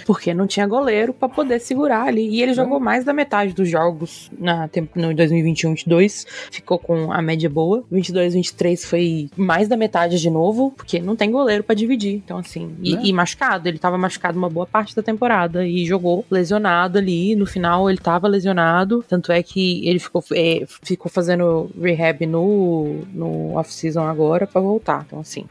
[0.05, 2.27] Porque não tinha goleiro pra poder segurar ali.
[2.29, 6.25] E ele jogou mais da metade dos jogos na no 2021-22.
[6.51, 7.83] Ficou com a média boa.
[7.91, 12.15] 22-23 foi mais da metade de novo, porque não tem goleiro pra dividir.
[12.15, 12.75] Então, assim.
[12.81, 13.01] E, Né?
[13.05, 13.67] e machucado.
[13.67, 15.65] Ele tava machucado uma boa parte da temporada.
[15.65, 17.35] E jogou lesionado ali.
[17.35, 19.03] No final, ele tava lesionado.
[19.07, 25.03] Tanto é que ele ficou, é, ficou fazendo rehab no, no off-season agora pra voltar.
[25.07, 25.45] Então, assim.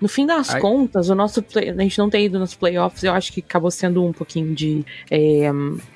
[0.00, 3.02] No fim das Aí- contas, o nosso play- a gente não tem ido nos playoffs,
[3.02, 4.84] eu acho que acabou sendo um pouquinho de.
[5.10, 5.50] é,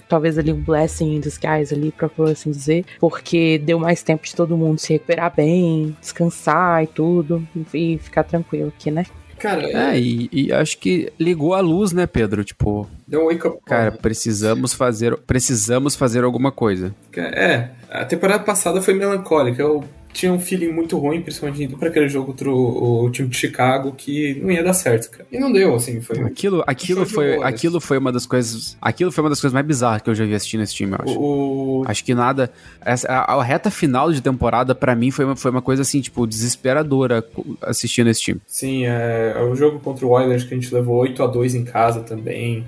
[0.09, 4.25] talvez ali um blessing in disguise ali, pra por assim dizer, porque deu mais tempo
[4.25, 9.07] de todo mundo se recuperar bem, descansar e tudo, e, ficar tranquilo aqui, né?
[9.39, 12.45] Cara, É, e, e acho que ligou a luz, né, Pedro?
[12.45, 16.95] Tipo, deu um wake up cara, precisamos fazer, precisamos fazer alguma coisa.
[17.17, 19.63] É, a temporada passada foi melancólica.
[19.63, 23.29] Eu tinha um feeling muito ruim, principalmente indo pra aquele jogo contra o, o, time
[23.29, 25.27] de Chicago, que não ia dar certo, cara.
[25.31, 26.21] E não deu, assim, foi.
[26.21, 28.77] Aquilo, aquilo, foi, aquilo foi uma das coisas.
[28.81, 30.99] Aquilo foi uma das coisas mais bizarras que eu já vi assistindo esse time, eu
[31.03, 31.19] acho.
[31.19, 32.51] O, Acho que nada.
[32.85, 36.01] essa- a, a reta final de temporada, pra mim, foi uma, foi uma coisa assim,
[36.01, 37.25] tipo, desesperadora
[37.63, 38.41] assistindo esse time.
[38.47, 41.55] Sim, é, é o jogo contra o Oilers que a gente levou 8 a 2
[41.55, 42.65] em casa também.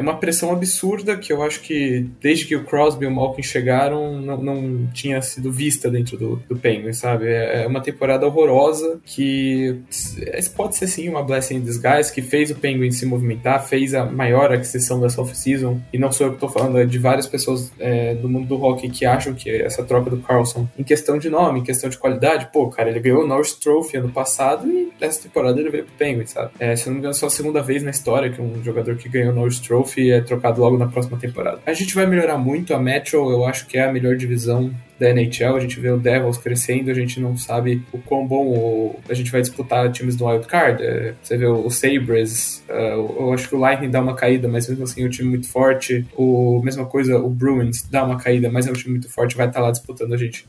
[0.00, 4.20] Uma pressão absurda que eu acho que desde que o Crosby e o Malkin chegaram
[4.20, 7.26] não, não tinha sido vista dentro do, do Penguins, sabe?
[7.28, 12.22] É é uma temporada horrorosa que s- pode ser sim uma blessing in disguise que
[12.22, 15.80] fez o Penguins se movimentar, fez a maior aquisição dessa off-season.
[15.92, 18.62] E não sou eu que tô falando, é de várias pessoas é, do mundo do
[18.62, 21.98] hockey que acham que essa troca do Carlson, em questão de nome, em questão de
[21.98, 25.84] qualidade, pô, cara, ele ganhou o Norris Trophy ano passado e essa temporada ele veio
[25.84, 26.50] pro Penguins, sabe?
[26.58, 28.96] É, se eu não me engano, só a segunda vez na história que um jogador
[28.96, 31.60] que ganhou o Norris Trophy é trocado logo na próxima temporada.
[31.66, 34.70] A gente vai melhorar muito, a Metro eu acho que é a melhor divisão
[35.02, 38.46] da NHL, a gente vê o Devils crescendo, a gente não sabe o quão bom
[38.46, 40.82] o- a gente vai disputar times do Wild Card.
[40.82, 44.68] É, você vê o, Sabres, é, eu acho que o Lightning dá uma caída, mas
[44.68, 46.06] mesmo assim é um time muito forte.
[46.16, 49.48] O mesma coisa, o Bruins dá uma caída, mas é um time muito forte, vai
[49.48, 50.46] estar lá disputando a gente.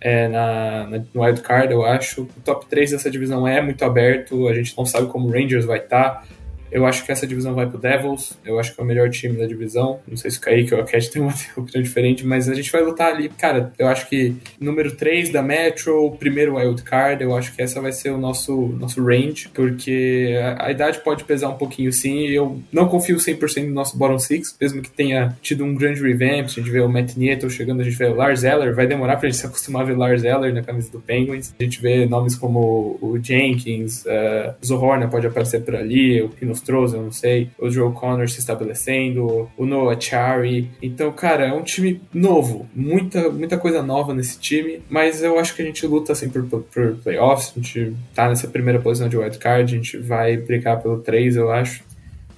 [0.00, 2.22] É, na, na, no Wild Card, eu acho.
[2.22, 5.64] O top 3 dessa divisão é muito aberto, a gente não sabe como o Rangers
[5.64, 6.24] vai estar.
[6.70, 8.38] Eu acho que essa divisão vai pro Devils.
[8.44, 10.00] Eu acho que é o melhor time da divisão.
[10.06, 12.70] Não sei se o Kaique ou a Cat tem uma opinião diferente, mas a gente
[12.70, 13.28] vai lutar ali.
[13.28, 17.80] Cara, eu acho que número 3 da Metro, primeiro Wild Card, eu acho que essa
[17.80, 22.26] vai ser o nosso, nosso range, porque a, a idade pode pesar um pouquinho sim.
[22.28, 26.44] Eu não confio 100% no nosso bottom six, mesmo que tenha tido um grande revamp.
[26.44, 28.74] A gente vê o Matt Nieto chegando, a gente vê o Lars Eller.
[28.74, 31.54] Vai demorar pra gente se acostumar a ver Lars Eller na camisa do Penguins.
[31.58, 36.54] A gente vê nomes como o Jenkins, uh, Zohorna pode aparecer por ali, o Pino
[36.58, 40.70] Stroza, eu não sei, o Joe Connor se estabelecendo, o Noah Chari.
[40.82, 45.54] Então, cara, é um time novo, muita, muita coisa nova nesse time, mas eu acho
[45.54, 49.08] que a gente luta assim por, por, por playoffs, a gente tá nessa primeira posição
[49.08, 51.82] de wild card, a gente vai brigar pelo 3, eu acho.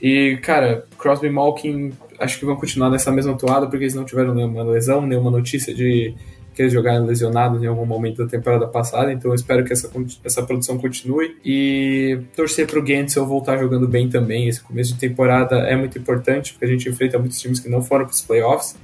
[0.01, 4.35] E, cara, Crosby Malkin acho que vão continuar nessa mesma toada porque eles não tiveram
[4.35, 6.15] nenhuma lesão, nenhuma notícia de
[6.55, 9.91] que eles jogaram lesionados em algum momento da temporada passada, então eu espero que essa,
[10.25, 14.49] essa produção continue e torcer pro Gensel voltar jogando bem também.
[14.49, 17.83] Esse começo de temporada é muito importante porque a gente enfrenta muitos times que não
[17.83, 18.77] foram pros playoffs.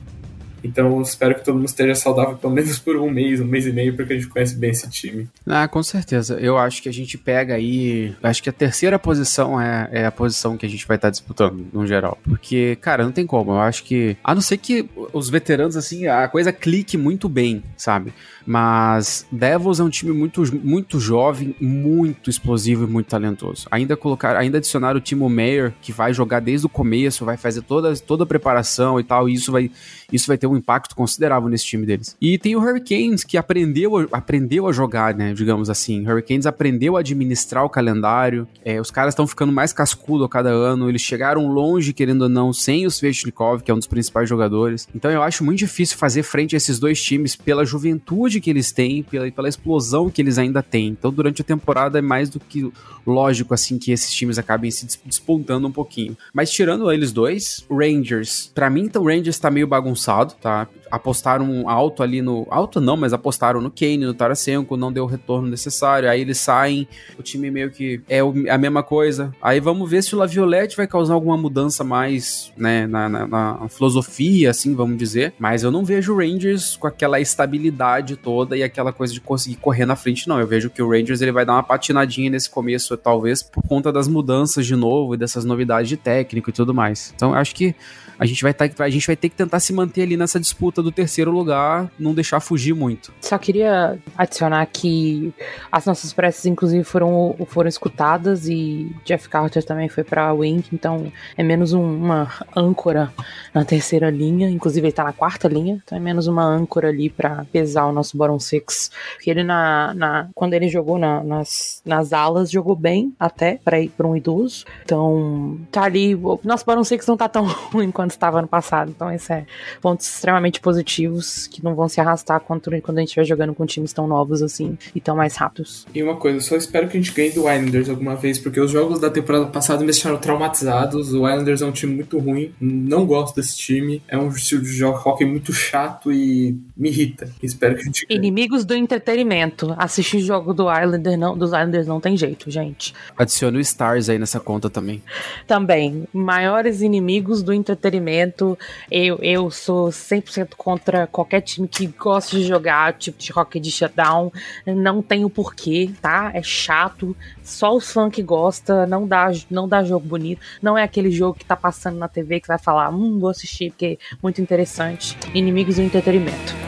[0.67, 3.73] Então espero que todo mundo esteja saudável pelo menos por um mês, um mês e
[3.73, 5.29] meio, porque a gente conhece bem esse time.
[5.47, 6.39] Ah, com certeza.
[6.41, 8.15] Eu acho que a gente pega aí.
[8.23, 11.67] Acho que a terceira posição é, é a posição que a gente vai estar disputando,
[11.73, 12.19] no geral.
[12.25, 13.53] Porque, cara, não tem como.
[13.53, 14.17] Eu acho que.
[14.23, 18.13] A não ser que os veteranos, assim, a coisa clique muito bem, sabe?
[18.47, 23.67] Mas Devils é um time muito, muito jovem, muito explosivo e muito talentoso.
[23.71, 27.63] Ainda colocar, ainda adicionar o Timo Meyer, que vai jogar desde o começo, vai fazer
[27.63, 29.71] toda, toda a preparação e tal, e isso vai,
[30.13, 32.17] isso vai ter um impacto considerável nesse time deles.
[32.21, 35.35] E tem o Hurricanes, que aprendeu, aprendeu a jogar, né?
[35.35, 36.09] Digamos assim.
[36.09, 38.47] Hurricanes aprendeu a administrar o calendário.
[38.65, 40.89] É, os caras estão ficando mais cascudo a cada ano.
[40.89, 44.89] Eles chegaram longe, querendo ou não, sem o Svechnikov, que é um dos principais jogadores.
[44.95, 48.73] Então eu acho muito difícil fazer frente a esses dois times pela juventude que eles
[48.73, 50.89] têm, pela, pela explosão que eles ainda têm.
[50.89, 52.71] Então durante a temporada é mais do que
[53.07, 56.17] lógico, assim, que esses times acabem se des- despontando um pouquinho.
[56.35, 58.51] Mas tirando eles dois, Rangers.
[58.55, 60.67] Pra mim, então, Rangers tá meio bagunçado, tá?
[60.91, 62.47] Apostaram alto ali no.
[62.51, 66.09] Alto não, mas apostaram no Kane, no Tarasenko, não deu o retorno necessário.
[66.09, 66.87] Aí eles saem,
[67.19, 68.21] o time meio que é
[68.51, 69.33] a mesma coisa.
[69.43, 73.69] Aí vamos ver se o Laviolette vai causar alguma mudança mais, né, na, na- na
[73.69, 75.33] filosofia, assim, vamos dizer.
[75.39, 79.57] Mas eu não vejo o Rangers com aquela estabilidade toda e aquela coisa de conseguir
[79.57, 80.39] correr na frente, não.
[80.41, 83.93] Eu vejo que o Rangers ele vai dar uma patinadinha nesse começo, talvez por conta
[83.93, 87.13] das mudanças de novo e dessas novidades de técnico e tudo mais.
[87.15, 87.75] Então acho que
[88.19, 90.83] a gente vai, tá, a gente vai ter que tentar se manter ali nessa disputa
[90.83, 93.13] do terceiro lugar, não deixar fugir muito.
[93.21, 95.33] Só queria adicionar que
[95.71, 101.13] as nossas preces, inclusive, foram, foram escutadas e Jeff Carter também foi pra Wink, então
[101.37, 103.13] é menos um- uma âncora
[103.55, 107.09] na terceira linha, inclusive ele tá na quarta linha, então é menos uma âncora ali
[107.11, 108.91] pra pesar o nosso bottom six.
[109.15, 113.81] Porque ele, na, na, quando ele jogou na- nas, nas alas, jogou bem até pra
[113.81, 117.91] ir pra um idoso, então tá ali, o nosso bottom six não tá tão ruim
[117.91, 119.47] quanto estava no passado, então esse é
[119.81, 123.67] pontos extremamente positivos que não vão se arrastar quando, quando a gente estiver jogando com
[123.67, 125.87] times tão novos assim e tão mais rápidos.
[125.95, 128.61] E uma coisa, eu só espero que a gente ganhe do Islanders alguma vez, porque
[128.61, 131.13] os jogos da temporada passada me deixaram traumatizados.
[131.13, 134.03] O Islanders é um time muito ruim, não gosto desse time.
[134.09, 137.31] É um estilo de jogo hockey muito chato e me irrita.
[137.43, 138.19] Espero que a gente ganhe.
[138.19, 139.75] Inimigos do entretenimento.
[139.79, 142.95] Assistir jogo do Islander não, dos Islanders não tem jeito, gente.
[143.17, 145.03] Adicione o Stars aí nessa conta também.
[145.47, 148.59] Também, maiores inimigos do entretenimento entretenimento.
[148.91, 153.71] Eu, eu sou 100% contra qualquer time que gosta de jogar tipo de hockey de
[153.71, 154.33] shutdown.
[154.67, 156.31] Não tem o porquê, tá?
[156.35, 157.17] É chato.
[157.43, 160.41] Só os fãs que gostam, não dá, não dá jogo bonito.
[160.63, 163.71] Não é aquele jogo que tá passando na TV que vai falar, hum, vou assistir
[163.71, 165.17] porque é muito interessante.
[165.35, 166.66] Inimigos do entretenimento.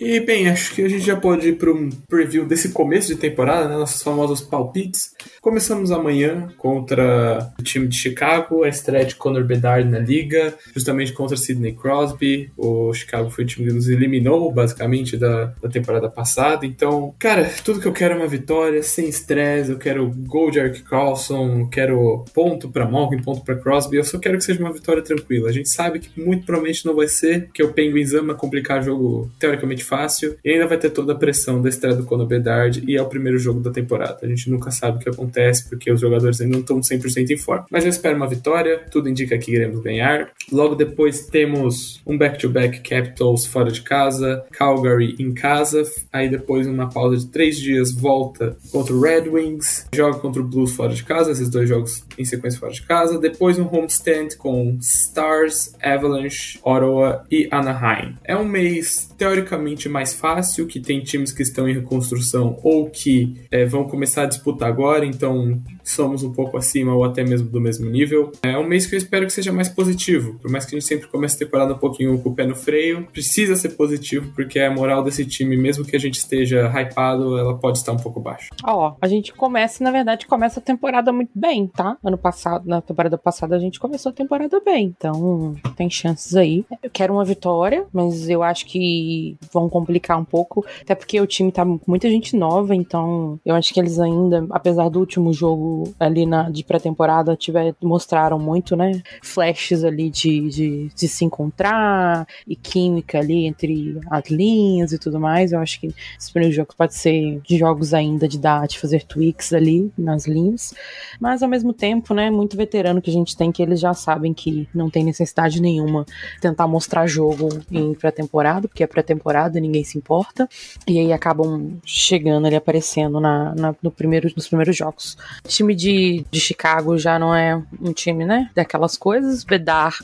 [0.00, 3.16] E bem, acho que a gente já pode ir para um preview desse começo de
[3.16, 3.76] temporada, né?
[3.76, 5.14] Nossos famosos palpites.
[5.42, 11.12] Começamos amanhã contra o time de Chicago, a estreia de Conor Bedard na liga, justamente
[11.12, 12.50] contra Sidney Crosby.
[12.56, 16.64] O Chicago foi o time que nos eliminou, basicamente, da, da temporada passada.
[16.64, 19.70] Então, cara, tudo que eu quero é uma vitória, sem estresse.
[19.70, 23.98] Eu quero gol de Eric Carlson, quero ponto para Malkin, ponto para Crosby.
[23.98, 25.50] Eu só quero que seja uma vitória tranquila.
[25.50, 29.30] A gente sabe que muito provavelmente não vai ser, porque o Penguins ama complicar jogo
[29.38, 32.96] teoricamente fácil e ainda vai ter toda a pressão da estreia do Conor Bedard e
[32.96, 34.18] é o primeiro jogo da temporada.
[34.22, 37.36] A gente nunca sabe o que acontece porque os jogadores ainda não estão 100% em
[37.36, 37.66] forma.
[37.70, 40.30] Mas eu espero uma vitória, tudo indica que iremos ganhar.
[40.52, 46.66] Logo depois temos um back-to-back -back Capitals fora de casa, Calgary em casa, aí depois
[46.66, 50.92] uma pausa de três dias volta contra o Red Wings, joga contra o Blues fora
[50.92, 55.74] de casa, esses dois jogos em sequência fora de casa, depois um homestand com Stars,
[55.82, 58.16] Avalanche, Ottawa e Anaheim.
[58.24, 63.36] É um mês teoricamente mais fácil, que tem times que estão em reconstrução ou que
[63.50, 67.60] é, vão começar a disputar agora, então somos um pouco acima ou até mesmo do
[67.60, 68.32] mesmo nível.
[68.42, 70.88] É um mês que eu espero que seja mais positivo, por mais que a gente
[70.88, 74.58] sempre comece a temporada um pouquinho com o pé no freio, precisa ser positivo, porque
[74.58, 78.20] a moral desse time, mesmo que a gente esteja hypado, ela pode estar um pouco
[78.20, 78.48] baixa.
[78.64, 81.96] Ó, a gente começa, na verdade, começa a temporada muito bem, tá?
[82.04, 86.64] Ano passado, na temporada passada, a gente começou a temporada bem, então tem chances aí.
[86.82, 91.26] Eu quero uma vitória, mas eu acho que vão complicar um pouco, até porque o
[91.26, 95.32] time tá com muita gente nova, então eu acho que eles ainda, apesar do último
[95.32, 99.02] jogo ali na, de pré-temporada, tiver, mostraram muito, né?
[99.22, 105.20] Flashes ali de, de, de, se encontrar e química ali entre as linhas e tudo
[105.20, 105.52] mais.
[105.52, 109.04] Eu acho que esse primeiro jogo pode ser de jogos ainda de dar, de fazer
[109.04, 110.74] tweaks ali nas linhas,
[111.20, 112.30] mas ao mesmo tempo, né?
[112.30, 116.06] Muito veterano que a gente tem que eles já sabem que não tem necessidade nenhuma
[116.40, 120.48] tentar mostrar jogo em pré-temporada, porque é pré-temporada e ninguém se importa.
[120.86, 125.16] E aí acabam chegando ali, aparecendo na, na, no primeiro, nos primeiros jogos.
[125.60, 128.48] Time de, de Chicago já não é um time, né?
[128.54, 129.44] Daquelas coisas.
[129.44, 129.94] Bedar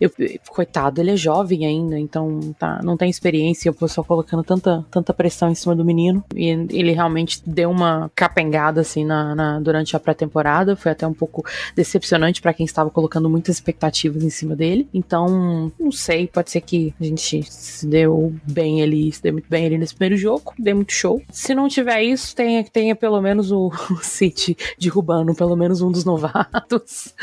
[0.00, 0.10] eu,
[0.48, 5.12] coitado, ele é jovem ainda, então tá, não tem experiência, o pessoal colocando tanta, tanta
[5.12, 6.24] pressão em cima do menino.
[6.34, 10.74] E ele realmente deu uma capengada assim na, na durante a pré-temporada.
[10.74, 11.44] Foi até um pouco
[11.76, 14.88] decepcionante para quem estava colocando muitas expectativas em cima dele.
[14.94, 19.48] Então, não sei, pode ser que a gente se deu bem ali, se deu muito
[19.50, 21.22] bem ali nesse primeiro jogo, deu muito show.
[21.30, 25.90] Se não tiver isso, tenha, tenha pelo menos o, o City derrubando pelo menos um
[25.90, 27.14] dos novatos.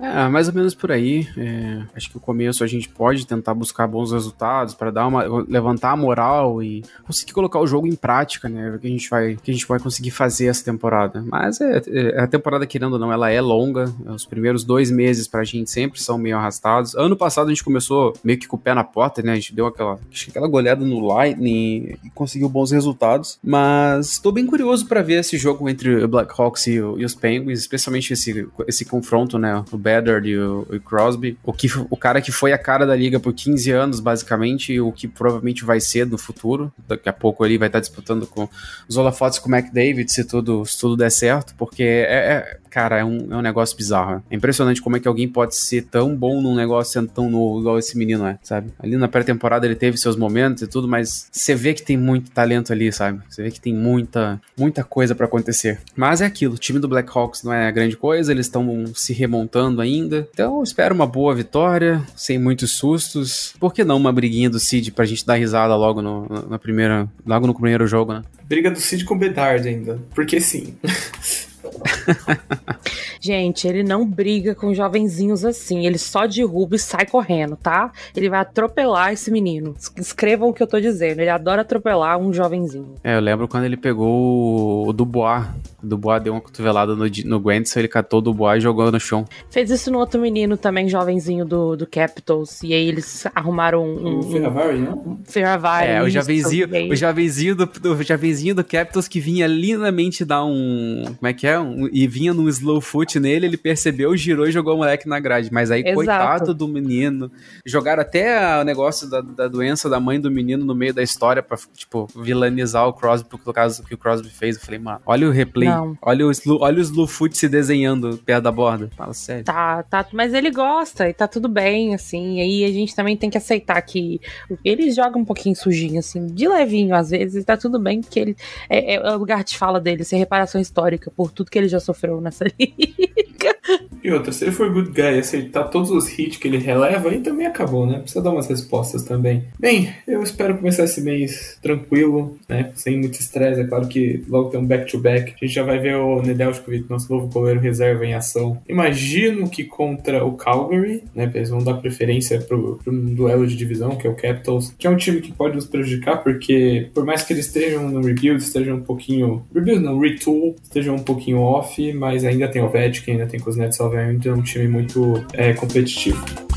[0.00, 1.26] É, mais ou menos por aí.
[1.36, 5.24] É, acho que o começo a gente pode tentar buscar bons resultados para dar uma
[5.48, 8.70] levantar a moral e conseguir colocar o jogo em prática, né?
[8.70, 11.24] O que a gente vai que a gente vai conseguir fazer essa temporada.
[11.26, 13.92] Mas é, é a temporada querendo ou não, ela é longa.
[14.06, 16.94] Os primeiros dois meses pra gente sempre são meio arrastados.
[16.94, 19.32] Ano passado a gente começou meio que com o pé na porta, né?
[19.32, 23.38] A gente deu aquela aquela goleada no Lightning e conseguiu bons resultados.
[23.42, 27.60] Mas estou bem curioso para ver esse jogo entre o Blackhawks e, e, os Penguins,
[27.60, 29.64] especialmente esse esse confronto, né?
[29.72, 31.38] O Bedard e o, o Crosby.
[31.42, 34.80] O que o cara que foi a cara da liga por 15 anos, basicamente, e
[34.80, 36.70] o que provavelmente vai ser no futuro.
[36.86, 38.48] Daqui a pouco ele vai estar disputando com
[38.86, 42.98] os holofotes com o McDavid, se tudo, se tudo der certo, porque é, é cara,
[43.00, 44.22] é um, é um negócio bizarro.
[44.30, 47.58] É impressionante como é que alguém pode ser tão bom num negócio sendo tão novo
[47.58, 48.72] igual esse menino é, sabe?
[48.78, 52.30] Ali na pré-temporada ele teve seus momentos e tudo, mas você vê que tem muito
[52.30, 53.20] talento ali, sabe?
[53.28, 55.80] Você vê que tem muita, muita coisa para acontecer.
[55.96, 59.82] Mas é aquilo, o time do Blackhawks não é grande coisa, eles estão se remontando
[59.82, 60.28] ainda.
[60.32, 63.54] Então, espero uma boa vitória, sem muitos sustos.
[63.58, 67.08] Por que não uma briguinha do Cid pra gente dar risada logo no, na primeira,
[67.26, 68.22] logo no primeiro jogo, né?
[68.44, 69.98] Briga do Cid com o Bedard ainda.
[70.14, 70.76] Porque sim.
[73.20, 75.86] Gente, ele não briga com jovenzinhos assim.
[75.86, 77.92] Ele só derruba e sai correndo, tá?
[78.16, 79.74] Ele vai atropelar esse menino.
[79.96, 81.20] Escrevam o que eu tô dizendo.
[81.20, 82.94] Ele adora atropelar um jovenzinho.
[83.02, 85.46] É, eu lembro quando ele pegou o Dubois.
[85.82, 88.98] O Dubois deu uma cotovelada no, no Gwentz, ele catou o Dubois e jogou no
[88.98, 89.24] chão.
[89.48, 92.62] Fez isso no outro menino também, jovenzinho do, do Capitals.
[92.64, 94.18] E aí eles arrumaram um.
[94.18, 94.94] O Ferravari, né?
[95.24, 95.88] Ferravari.
[95.88, 101.04] É, o jovenzinho, o jovenzinho do, do, jovenzinho do Capitals que vinha lindamente dar um.
[101.16, 101.58] Como é que é?
[101.58, 105.20] Um, e vinha num slow foot nele, ele percebeu, girou e jogou o moleque na
[105.20, 105.48] grade.
[105.52, 105.94] Mas aí, Exato.
[105.94, 107.30] coitado do menino.
[107.64, 111.42] Jogaram até o negócio da, da doença da mãe do menino no meio da história
[111.42, 114.56] pra, tipo, vilanizar o Crosby por causa do que o Crosby fez.
[114.56, 115.67] Eu falei, mano, olha o replay.
[115.68, 115.98] Não.
[116.02, 118.90] Olha o, slow, olha o slow foot se desenhando perto da borda.
[118.96, 119.44] Fala sério.
[119.44, 122.38] Tá, tá, mas ele gosta e tá tudo bem, assim.
[122.38, 124.20] E aí a gente também tem que aceitar que
[124.64, 128.20] ele joga um pouquinho sujinho, assim, de levinho às vezes, e tá tudo bem, porque
[128.20, 128.36] ele
[128.68, 131.80] é, é o lugar de fala dele, ser reparação histórica por tudo que ele já
[131.80, 133.56] sofreu nessa liga.
[134.02, 137.10] E outra, se ele for good guy e aceitar todos os hits que ele releva,
[137.10, 137.98] aí também acabou, né?
[137.98, 139.44] Precisa dar umas respostas também.
[139.58, 142.70] Bem, eu espero começar esse mês tranquilo, né?
[142.74, 143.60] Sem muito estresse.
[143.60, 145.34] É claro que logo tem um back-to-back.
[145.34, 148.60] A gente já vai ver o Nedeljkovic, nosso novo goleiro reserva em ação.
[148.68, 151.30] Imagino que contra o Calgary, né?
[151.34, 154.90] Eles vão dar preferência pro um duelo de divisão, que é o Capitals, que é
[154.90, 158.76] um time que pode nos prejudicar, porque por mais que eles estejam no rebuild, estejam
[158.76, 159.44] um pouquinho.
[159.52, 163.96] Rebuild não, retool, estejam um pouquinho off, mas ainda tem o Ovechkin, ainda tem Kuznetsov,
[163.96, 166.47] ainda é um time muito é, competitivo.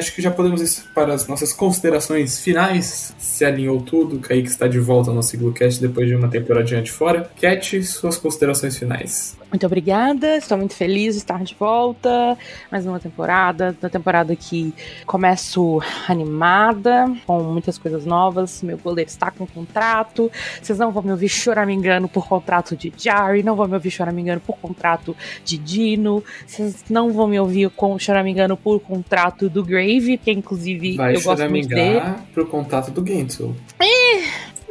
[0.00, 3.14] Acho que já podemos ir para as nossas considerações finais.
[3.18, 6.90] Se alinhou tudo, Kaique está de volta ao nosso Cast depois de uma temporadinha de
[6.90, 7.30] fora.
[7.38, 9.38] Cat, suas considerações finais.
[9.50, 12.38] Muito obrigada, estou muito feliz de estar de volta.
[12.70, 14.72] Mais uma temporada, uma temporada que
[15.04, 18.62] começo animada, com muitas coisas novas.
[18.62, 20.30] Meu goleiro está com contrato.
[20.62, 24.40] Vocês não vão me ouvir choramingando por contrato de Jari, não vão me ouvir choramingando
[24.40, 26.22] por contrato de Dino.
[26.46, 29.64] Vocês não vão me ouvir choramingando por contrato do
[29.98, 32.00] Grave, que inclusive Vai eu gosto muito dele.
[32.32, 33.54] pro contato do Gensel.
[33.80, 34.22] E,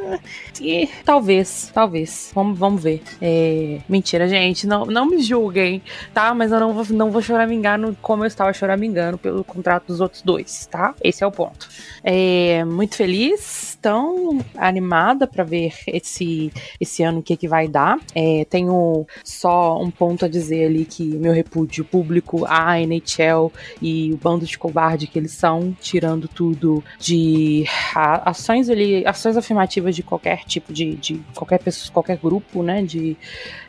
[1.06, 2.32] talvez, talvez.
[2.34, 3.02] Vamos, vamos ver.
[3.22, 4.68] É, mentira, gente.
[4.68, 5.82] Não, não me julguem,
[6.14, 6.34] tá?
[6.34, 10.02] Mas eu não vou, não vou choramingar no, como eu estava choramingando pelo contrato dos
[10.02, 10.94] outros dois, tá?
[11.04, 11.68] Esse é o ponto.
[12.04, 18.00] É, muito feliz, tão animada para ver esse, esse ano o que, que vai dar.
[18.14, 24.12] É, tenho só um ponto a dizer ali que meu repúdio público à NHL e
[24.14, 30.04] o bando de covarde que eles são, tirando tudo de ações ali, ações afirmativas de
[30.04, 32.82] qualquer tipo de, de qualquer pessoa, qualquer grupo, né?
[32.84, 33.18] De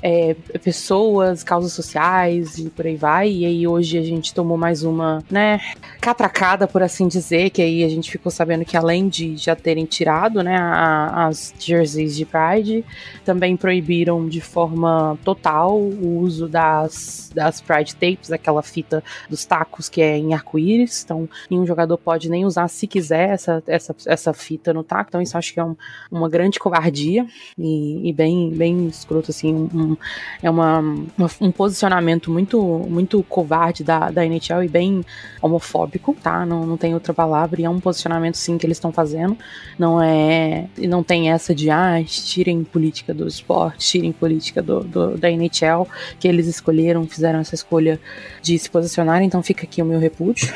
[0.03, 3.31] é, pessoas, causas sociais e por aí vai.
[3.31, 5.61] E aí hoje a gente tomou mais uma, né,
[6.01, 9.85] catracada, por assim dizer, que aí a gente ficou sabendo que além de já terem
[9.85, 12.85] tirado, né, a- as jerseys de Pride,
[13.25, 19.89] também proibiram de forma total o uso das, das Pride Tapes, aquela fita dos tacos
[19.89, 21.03] que é em arco-íris.
[21.05, 25.09] Então, nenhum jogador pode nem usar, se quiser, essa, essa, essa fita no taco.
[25.09, 25.77] Então, isso acho que é um-
[26.11, 27.27] uma grande covardia
[27.59, 29.55] e, e bem, bem escroto, assim.
[29.55, 29.97] um-
[30.43, 35.05] é uma, uma- um posicionamento muito, muito covarde da, da NHL e bem
[35.41, 36.45] homofóbico, tá?
[36.45, 37.61] Não, não tem outra palavra.
[37.61, 39.37] E é um posicionamento, sim, que eles estão fazendo.
[39.79, 40.67] Não é.
[40.77, 45.31] E não tem essa de, ah, tirem política do esporte, tirem política do, do- da
[45.31, 45.87] NHL,
[46.19, 48.01] que eles escolheram, fizeram essa escolha
[48.43, 49.23] de se posicionar.
[49.23, 50.53] Então fica aqui o meu repúdio.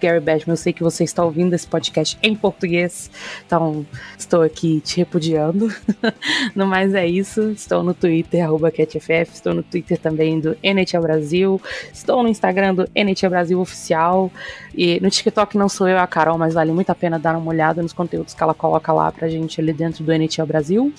[0.00, 3.10] Gary Batman, eu sei que você está ouvindo esse podcast em português,
[3.46, 3.84] então
[4.18, 5.72] estou aqui te repudiando.
[6.54, 7.50] no mais é isso.
[7.50, 11.60] Estou no Twitter, CatFF, estou no Twitter também do NHL Brasil,
[11.92, 14.30] estou no Instagram do NHL Brasil Oficial.
[14.76, 17.48] E no TikTok não sou eu, a Carol, mas vale muito a pena dar uma
[17.48, 20.92] olhada nos conteúdos que ela coloca lá pra gente ali dentro do NHL Brasil.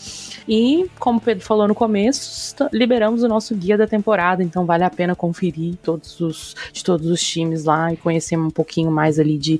[0.48, 4.84] E, como o Pedro falou no começo, liberamos o nosso guia da temporada, então vale
[4.84, 9.20] a pena conferir todos os, de todos os times lá e conhecer um pouquinho mais
[9.20, 9.60] ali de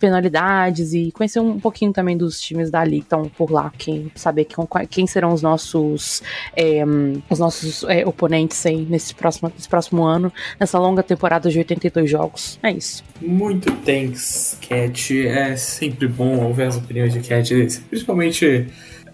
[0.00, 4.44] penalidades e conhecer um pouquinho também dos times da liga, então por lá, quem saber
[4.44, 6.22] quem, quem serão os nossos
[6.56, 6.82] é,
[7.28, 12.10] os nossos é, oponentes aí nesse próximo, nesse próximo ano, nessa longa temporada de 82
[12.10, 12.58] jogos.
[12.62, 13.02] É isso.
[13.20, 15.26] Muito thanks, Cat.
[15.26, 18.66] É sempre bom ouvir as opiniões de Cat, principalmente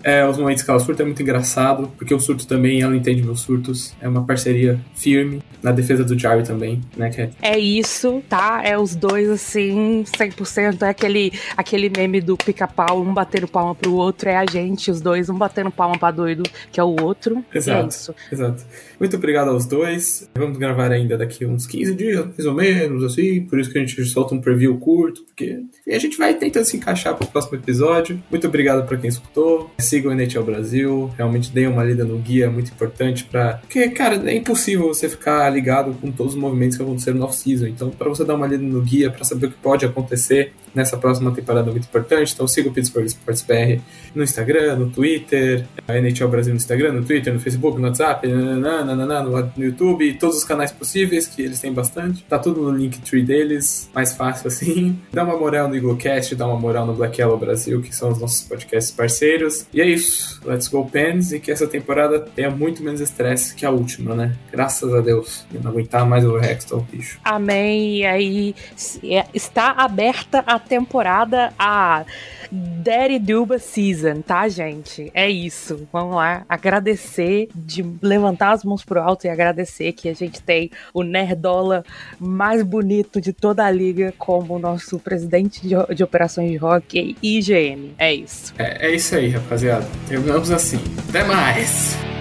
[0.02, 1.02] é, os momentos que ela surta.
[1.02, 3.94] É muito engraçado, porque eu surto também, ela entende meus surtos.
[4.00, 7.32] É uma parceria firme na defesa do Jarry também, né, Cat?
[7.42, 8.62] É isso, tá?
[8.64, 10.82] É os dois, assim, 100%.
[10.82, 14.28] É aquele, aquele meme do pica-pau, um batendo palma pro outro.
[14.28, 16.42] É a gente, os dois, um batendo palma pra doido,
[16.72, 17.44] que é o outro.
[17.52, 17.88] E é Exato.
[17.88, 18.14] isso.
[18.32, 18.64] Exato.
[18.98, 20.28] Muito obrigado aos dois.
[20.34, 23.42] Vamos gravar ainda daqui uns 15 dias, mais ou menos, assim.
[23.42, 26.76] Por isso que a gente solta um preview curto, porque a gente vai tentando se
[26.76, 28.22] encaixar para o próximo episódio.
[28.30, 29.70] Muito obrigado para quem escutou.
[29.90, 31.10] Sigam o NHL Brasil.
[31.16, 33.54] Realmente deem uma lida no guia, é muito importante para.
[33.54, 37.66] Porque, cara, é impossível você ficar ligado com todos os movimentos que aconteceram no off-season.
[37.66, 40.96] Então, para você dar uma lida no guia, para saber o que pode acontecer, nessa
[40.96, 42.32] próxima temporada muito importante.
[42.34, 43.80] Então siga o Pittsburgh Sports BR
[44.14, 48.26] no Instagram, no Twitter, a NHL Brasil no Instagram, no Twitter, no Facebook, no WhatsApp,
[48.26, 52.24] nananana, no YouTube, todos os canais possíveis, que eles têm bastante.
[52.24, 54.98] Tá tudo no Linktree deles, mais fácil assim.
[55.12, 58.20] Dá uma moral no Eaglecast, dá uma moral no Black Yellow Brasil, que são os
[58.20, 59.66] nossos podcasts parceiros.
[59.72, 60.40] E é isso.
[60.44, 64.36] Let's go Pens e que essa temporada tenha muito menos estresse que a última, né?
[64.52, 65.44] Graças a Deus.
[65.52, 67.18] Eu não aguentar mais o Hextall, bicho.
[67.24, 67.98] Amém.
[67.98, 68.54] E aí
[69.02, 72.04] é, está aberta a temporada a
[72.50, 75.10] Daddy Duba Season, tá, gente?
[75.14, 75.88] É isso.
[75.92, 80.70] Vamos lá agradecer, de levantar as mãos pro alto e agradecer que a gente tem
[80.92, 81.84] o Nerdola
[82.18, 87.38] mais bonito de toda a liga como nosso presidente de, de operações de hockey e
[87.38, 87.94] IGM.
[87.98, 88.52] É isso.
[88.58, 89.86] É, é isso aí, rapaziada.
[90.08, 90.80] Terminamos assim.
[91.08, 92.19] Até mais!